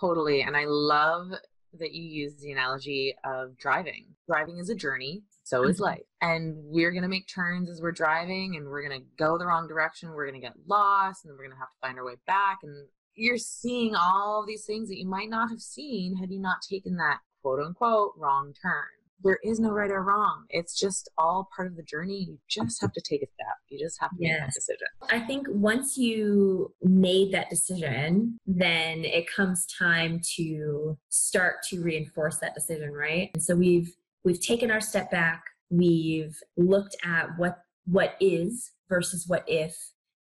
Totally. 0.00 0.42
And 0.42 0.56
I 0.56 0.64
love 0.66 1.32
that 1.78 1.92
you 1.92 2.02
use 2.02 2.34
the 2.36 2.52
analogy 2.52 3.14
of 3.24 3.56
driving. 3.56 4.06
Driving 4.26 4.58
is 4.58 4.70
a 4.70 4.74
journey, 4.74 5.22
so 5.44 5.64
is 5.64 5.76
mm-hmm. 5.76 5.84
life. 5.84 6.02
And 6.20 6.56
we're 6.56 6.90
going 6.90 7.02
to 7.02 7.08
make 7.08 7.28
turns 7.28 7.68
as 7.68 7.80
we're 7.80 7.92
driving 7.92 8.56
and 8.56 8.66
we're 8.68 8.86
going 8.86 9.00
to 9.00 9.06
go 9.18 9.38
the 9.38 9.46
wrong 9.46 9.68
direction. 9.68 10.10
We're 10.10 10.28
going 10.28 10.40
to 10.40 10.46
get 10.46 10.56
lost 10.66 11.24
and 11.24 11.32
we're 11.32 11.44
going 11.44 11.56
to 11.56 11.58
have 11.58 11.68
to 11.68 11.80
find 11.80 11.98
our 11.98 12.04
way 12.04 12.16
back. 12.26 12.58
And 12.62 12.86
you're 13.14 13.38
seeing 13.38 13.94
all 13.94 14.44
these 14.46 14.64
things 14.64 14.88
that 14.88 14.98
you 14.98 15.06
might 15.06 15.30
not 15.30 15.50
have 15.50 15.60
seen 15.60 16.16
had 16.16 16.30
you 16.30 16.40
not 16.40 16.58
taken 16.68 16.96
that 16.96 17.18
quote 17.42 17.60
unquote 17.60 18.12
wrong 18.16 18.54
turn. 18.60 18.99
There 19.22 19.38
is 19.44 19.60
no 19.60 19.70
right 19.70 19.90
or 19.90 20.02
wrong. 20.02 20.44
It's 20.50 20.78
just 20.78 21.08
all 21.18 21.48
part 21.54 21.68
of 21.68 21.76
the 21.76 21.82
journey. 21.82 22.26
You 22.28 22.38
just 22.48 22.80
have 22.80 22.92
to 22.92 23.00
take 23.00 23.22
a 23.22 23.26
step. 23.26 23.54
You 23.68 23.78
just 23.78 24.00
have 24.00 24.10
to 24.10 24.16
yes. 24.18 24.32
make 24.32 24.40
that 24.40 24.54
decision. 24.54 24.86
I 25.10 25.20
think 25.20 25.46
once 25.50 25.96
you 25.96 26.72
made 26.82 27.32
that 27.32 27.50
decision, 27.50 28.38
then 28.46 29.04
it 29.04 29.26
comes 29.34 29.66
time 29.66 30.20
to 30.36 30.98
start 31.08 31.56
to 31.70 31.82
reinforce 31.82 32.38
that 32.38 32.54
decision, 32.54 32.92
right? 32.92 33.30
And 33.34 33.42
so 33.42 33.54
we've 33.54 33.92
we've 34.24 34.40
taken 34.40 34.70
our 34.70 34.80
step 34.80 35.10
back. 35.10 35.42
We've 35.70 36.36
looked 36.56 36.96
at 37.04 37.28
what 37.36 37.58
what 37.84 38.14
is 38.20 38.72
versus 38.88 39.26
what 39.26 39.44
if 39.46 39.76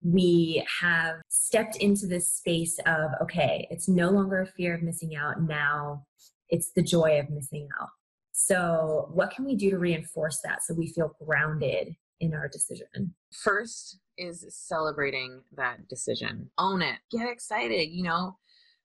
we 0.02 0.62
have 0.80 1.16
stepped 1.28 1.76
into 1.76 2.06
this 2.06 2.30
space 2.30 2.78
of 2.86 3.10
okay 3.22 3.66
it's 3.70 3.88
no 3.88 4.10
longer 4.10 4.42
a 4.42 4.46
fear 4.46 4.74
of 4.74 4.82
missing 4.82 5.16
out 5.16 5.40
now 5.40 6.04
it's 6.50 6.72
the 6.72 6.82
joy 6.82 7.18
of 7.18 7.30
missing 7.30 7.66
out 7.80 7.88
so, 8.36 9.08
what 9.12 9.30
can 9.30 9.44
we 9.44 9.54
do 9.54 9.70
to 9.70 9.78
reinforce 9.78 10.40
that 10.42 10.64
so 10.64 10.74
we 10.74 10.88
feel 10.88 11.14
grounded 11.24 11.94
in 12.18 12.34
our 12.34 12.48
decision? 12.48 13.14
First 13.32 14.00
is 14.18 14.44
celebrating 14.50 15.42
that 15.56 15.86
decision. 15.86 16.50
Own 16.58 16.82
it. 16.82 16.98
Get 17.12 17.28
excited. 17.28 17.90
You 17.90 18.02
know, 18.02 18.36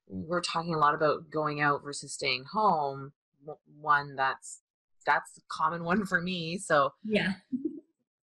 we're 0.07 0.41
talking 0.41 0.75
a 0.75 0.77
lot 0.77 0.93
about 0.93 1.31
going 1.31 1.61
out 1.61 1.83
versus 1.83 2.13
staying 2.13 2.43
home. 2.43 3.11
One 3.81 4.15
that's 4.15 4.61
that's 5.03 5.39
a 5.39 5.41
common 5.49 5.83
one 5.83 6.05
for 6.05 6.21
me. 6.21 6.59
So, 6.59 6.91
yeah. 7.03 7.33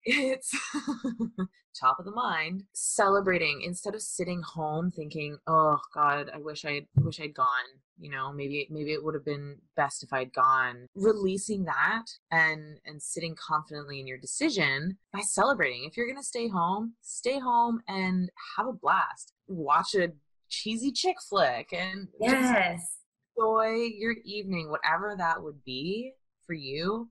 It's 0.07 0.55
top 1.79 1.99
of 1.99 2.05
the 2.05 2.11
mind 2.11 2.63
celebrating 2.73 3.61
instead 3.63 3.95
of 3.95 4.01
sitting 4.01 4.41
home 4.43 4.91
thinking 4.91 5.37
oh 5.47 5.79
god 5.93 6.31
i 6.35 6.39
wish 6.39 6.65
i 6.65 6.81
wish 6.97 7.21
i'd 7.21 7.35
gone 7.35 7.47
you 7.99 8.11
know 8.11 8.33
maybe 8.33 8.67
maybe 8.71 8.93
it 8.93 9.03
would 9.03 9.15
have 9.15 9.25
been 9.25 9.57
best 9.77 10.03
if 10.03 10.13
i'd 10.13 10.33
gone. 10.33 10.87
Releasing 10.95 11.65
that 11.65 12.05
and 12.31 12.79
and 12.85 13.01
sitting 13.01 13.35
confidently 13.35 14.01
in 14.01 14.07
your 14.07 14.19
decision 14.19 14.99
by 15.13 15.21
celebrating. 15.21 15.85
If 15.85 15.97
you're 15.97 16.07
going 16.07 16.21
to 16.21 16.23
stay 16.23 16.49
home 16.49 16.95
stay 17.01 17.39
home 17.39 17.81
and 17.89 18.31
have 18.57 18.67
a 18.67 18.73
blast. 18.73 19.33
Watch 19.49 19.95
a 19.95 20.13
cheesy 20.49 20.93
chick 20.93 21.17
flick 21.29 21.73
and 21.73 22.09
yes. 22.21 22.99
enjoy 23.37 23.89
your 23.97 24.15
evening 24.25 24.71
whatever 24.71 25.15
that 25.19 25.43
would 25.43 25.65
be 25.65 26.13
for 26.47 26.55
you 26.55 27.09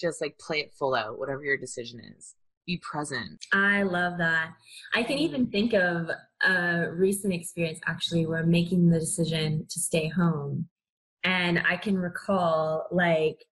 just 0.00 0.20
like 0.20 0.38
play 0.38 0.58
it 0.58 0.72
full 0.78 0.94
out 0.94 1.18
whatever 1.18 1.42
your 1.42 1.56
decision 1.56 2.00
is. 2.16 2.34
Be 2.66 2.78
present. 2.78 3.44
I 3.52 3.84
love 3.84 4.18
that. 4.18 4.50
I 4.94 5.04
can 5.04 5.18
even 5.18 5.46
think 5.46 5.72
of 5.72 6.10
a 6.44 6.90
recent 6.90 7.32
experience 7.32 7.78
actually 7.86 8.26
where 8.26 8.40
I'm 8.40 8.50
making 8.50 8.88
the 8.88 8.98
decision 8.98 9.66
to 9.70 9.80
stay 9.80 10.08
home 10.08 10.68
and 11.26 11.60
i 11.68 11.76
can 11.76 11.98
recall 11.98 12.86
like 12.90 13.44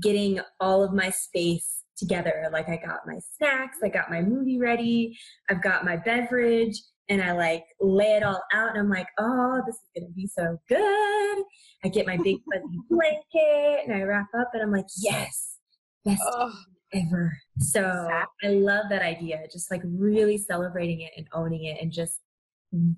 getting 0.00 0.40
all 0.60 0.84
of 0.84 0.92
my 0.92 1.10
space 1.10 1.82
together. 1.96 2.48
Like 2.52 2.68
i 2.68 2.76
got 2.76 3.06
my 3.06 3.18
snacks 3.36 3.78
i 3.84 3.88
got 3.88 4.10
my 4.10 4.22
movie 4.22 4.58
ready 4.58 5.16
i've 5.48 5.62
got 5.62 5.84
my 5.84 5.96
beverage 5.96 6.80
and 7.08 7.22
i 7.22 7.32
like 7.32 7.64
lay 7.80 8.16
it 8.16 8.22
all 8.22 8.42
out 8.52 8.70
and 8.70 8.78
i'm 8.78 8.88
like 8.88 9.06
oh 9.18 9.60
this 9.66 9.76
is 9.76 9.88
gonna 9.94 10.12
be 10.12 10.26
so 10.26 10.58
good. 10.68 11.44
I 11.84 11.88
get 11.88 12.06
my 12.06 12.16
big 12.16 12.38
fuzzy 12.52 12.80
blanket 12.90 13.86
and 13.86 13.94
i 13.94 14.02
wrap 14.02 14.28
up 14.38 14.50
and 14.52 14.62
i'm 14.62 14.72
like 14.72 14.86
yes 14.98 15.51
best 16.04 16.22
oh. 16.24 16.52
ever. 16.92 17.36
So 17.58 17.80
exactly. 17.80 18.48
I 18.48 18.48
love 18.52 18.86
that 18.90 19.02
idea. 19.02 19.42
Just 19.50 19.70
like 19.70 19.82
really 19.84 20.38
celebrating 20.38 21.00
it 21.00 21.12
and 21.16 21.26
owning 21.32 21.64
it 21.64 21.78
and 21.80 21.92
just 21.92 22.20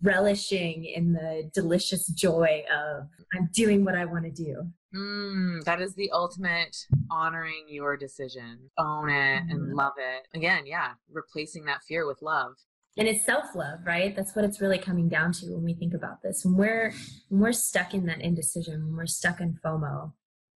relishing 0.02 0.84
in 0.84 1.12
the 1.12 1.50
delicious 1.52 2.06
joy 2.06 2.62
of 2.72 3.08
I'm 3.34 3.48
doing 3.52 3.84
what 3.84 3.96
I 3.96 4.04
want 4.04 4.24
to 4.24 4.30
do. 4.30 4.70
Mm, 4.94 5.64
that 5.64 5.80
is 5.80 5.94
the 5.94 6.10
ultimate 6.12 6.76
honoring 7.10 7.66
your 7.68 7.96
decision. 7.96 8.70
Own 8.78 9.10
it 9.10 9.42
mm-hmm. 9.42 9.50
and 9.50 9.74
love 9.74 9.94
it. 9.98 10.36
Again, 10.36 10.64
yeah, 10.66 10.92
replacing 11.10 11.64
that 11.64 11.82
fear 11.88 12.06
with 12.06 12.22
love. 12.22 12.52
And 12.96 13.08
it's 13.08 13.26
self-love, 13.26 13.80
right? 13.84 14.14
That's 14.14 14.36
what 14.36 14.44
it's 14.44 14.60
really 14.60 14.78
coming 14.78 15.08
down 15.08 15.32
to 15.32 15.46
when 15.46 15.64
we 15.64 15.74
think 15.74 15.94
about 15.94 16.22
this. 16.22 16.44
When 16.44 16.56
we're 16.56 16.92
when 17.28 17.40
we're 17.40 17.52
stuck 17.52 17.92
in 17.92 18.06
that 18.06 18.20
indecision, 18.20 18.86
when 18.86 18.96
we're 18.96 19.06
stuck 19.06 19.40
in 19.40 19.58
FOMO, 19.64 20.12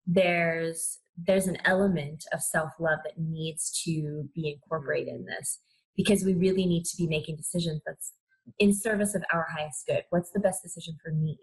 there's 0.06 0.98
there's 1.26 1.46
an 1.46 1.58
element 1.64 2.24
of 2.32 2.40
self 2.40 2.72
love 2.78 3.00
that 3.04 3.18
needs 3.18 3.82
to 3.84 4.28
be 4.34 4.52
incorporated 4.52 5.14
in 5.14 5.26
this 5.26 5.60
because 5.96 6.24
we 6.24 6.34
really 6.34 6.66
need 6.66 6.84
to 6.84 6.96
be 6.96 7.06
making 7.06 7.36
decisions 7.36 7.82
that's 7.84 8.12
in 8.58 8.72
service 8.72 9.14
of 9.14 9.22
our 9.32 9.46
highest 9.54 9.86
good. 9.86 10.04
What's 10.10 10.30
the 10.30 10.40
best 10.40 10.62
decision 10.62 10.96
for 11.02 11.12
me? 11.12 11.36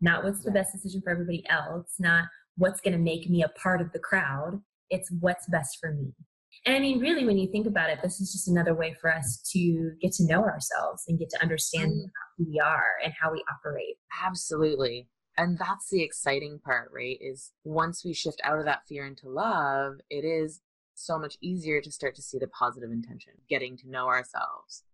Not 0.00 0.24
what's 0.24 0.42
the 0.42 0.50
best 0.50 0.72
decision 0.72 1.00
for 1.02 1.10
everybody 1.10 1.44
else, 1.48 1.94
not 1.98 2.24
what's 2.56 2.80
going 2.80 2.92
to 2.92 2.98
make 2.98 3.30
me 3.30 3.42
a 3.42 3.48
part 3.48 3.80
of 3.80 3.92
the 3.92 3.98
crowd. 3.98 4.60
It's 4.90 5.10
what's 5.20 5.46
best 5.48 5.78
for 5.80 5.92
me. 5.92 6.12
And 6.66 6.76
I 6.76 6.78
mean, 6.78 7.00
really, 7.00 7.24
when 7.24 7.38
you 7.38 7.50
think 7.50 7.66
about 7.66 7.90
it, 7.90 8.00
this 8.02 8.20
is 8.20 8.32
just 8.32 8.48
another 8.48 8.74
way 8.74 8.94
for 9.00 9.12
us 9.12 9.40
to 9.52 9.92
get 10.00 10.12
to 10.12 10.26
know 10.26 10.44
ourselves 10.44 11.04
and 11.08 11.18
get 11.18 11.30
to 11.30 11.42
understand 11.42 11.92
mm. 11.92 12.10
who 12.36 12.46
we 12.48 12.60
are 12.60 12.92
and 13.02 13.12
how 13.20 13.32
we 13.32 13.42
operate. 13.50 13.96
Absolutely 14.22 15.08
and 15.36 15.58
that's 15.58 15.90
the 15.90 16.02
exciting 16.02 16.58
part 16.64 16.90
right 16.94 17.18
is 17.20 17.52
once 17.64 18.04
we 18.04 18.12
shift 18.12 18.40
out 18.44 18.58
of 18.58 18.64
that 18.64 18.86
fear 18.88 19.06
into 19.06 19.28
love 19.28 19.94
it 20.10 20.24
is 20.24 20.60
so 20.94 21.18
much 21.18 21.36
easier 21.40 21.80
to 21.80 21.90
start 21.90 22.14
to 22.16 22.22
see 22.22 22.38
the 22.38 22.48
positive 22.48 22.90
intention 22.90 23.32
getting 23.48 23.76
to 23.78 23.90
know 23.90 24.06
ourselves. 24.06 24.84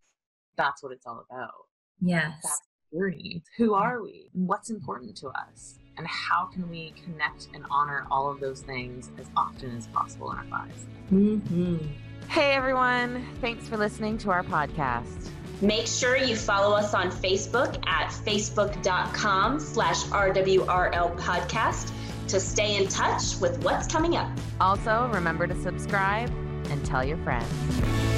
That's 0.56 0.82
what 0.82 0.92
it's 0.92 1.06
all 1.06 1.24
about. 1.30 1.66
Yes. 2.00 2.40
That's 2.42 2.60
the 2.90 2.98
journey 2.98 3.42
who 3.56 3.74
are 3.74 4.02
we? 4.02 4.30
What's 4.32 4.70
important 4.70 5.16
to 5.18 5.28
us? 5.28 5.78
And 5.96 6.06
how 6.06 6.46
can 6.46 6.68
we 6.70 6.94
connect 7.04 7.48
and 7.54 7.64
honor 7.70 8.06
all 8.10 8.30
of 8.30 8.40
those 8.40 8.62
things 8.62 9.10
as 9.18 9.26
often 9.36 9.76
as 9.76 9.86
possible 9.88 10.32
in 10.32 10.38
our 10.38 10.46
lives? 10.46 10.86
Mm-hmm. 11.12 11.86
hey 12.28 12.52
everyone. 12.52 13.26
Thanks 13.40 13.68
for 13.68 13.76
listening 13.76 14.16
to 14.18 14.30
our 14.30 14.42
podcast 14.42 15.30
Make 15.60 15.86
sure 15.86 16.16
you 16.16 16.36
follow 16.36 16.74
us 16.74 16.94
on 16.94 17.10
Facebook 17.10 17.86
at 17.86 18.10
facebook.com 18.10 19.60
slash 19.60 20.04
RWRL 20.04 21.18
podcast 21.18 21.92
to 22.28 22.40
stay 22.40 22.76
in 22.76 22.88
touch 22.88 23.38
with 23.40 23.62
what's 23.62 23.86
coming 23.86 24.16
up. 24.16 24.30
Also, 24.60 25.10
remember 25.12 25.46
to 25.46 25.62
subscribe 25.62 26.30
and 26.70 26.84
tell 26.86 27.04
your 27.04 27.18
friends. 27.18 28.09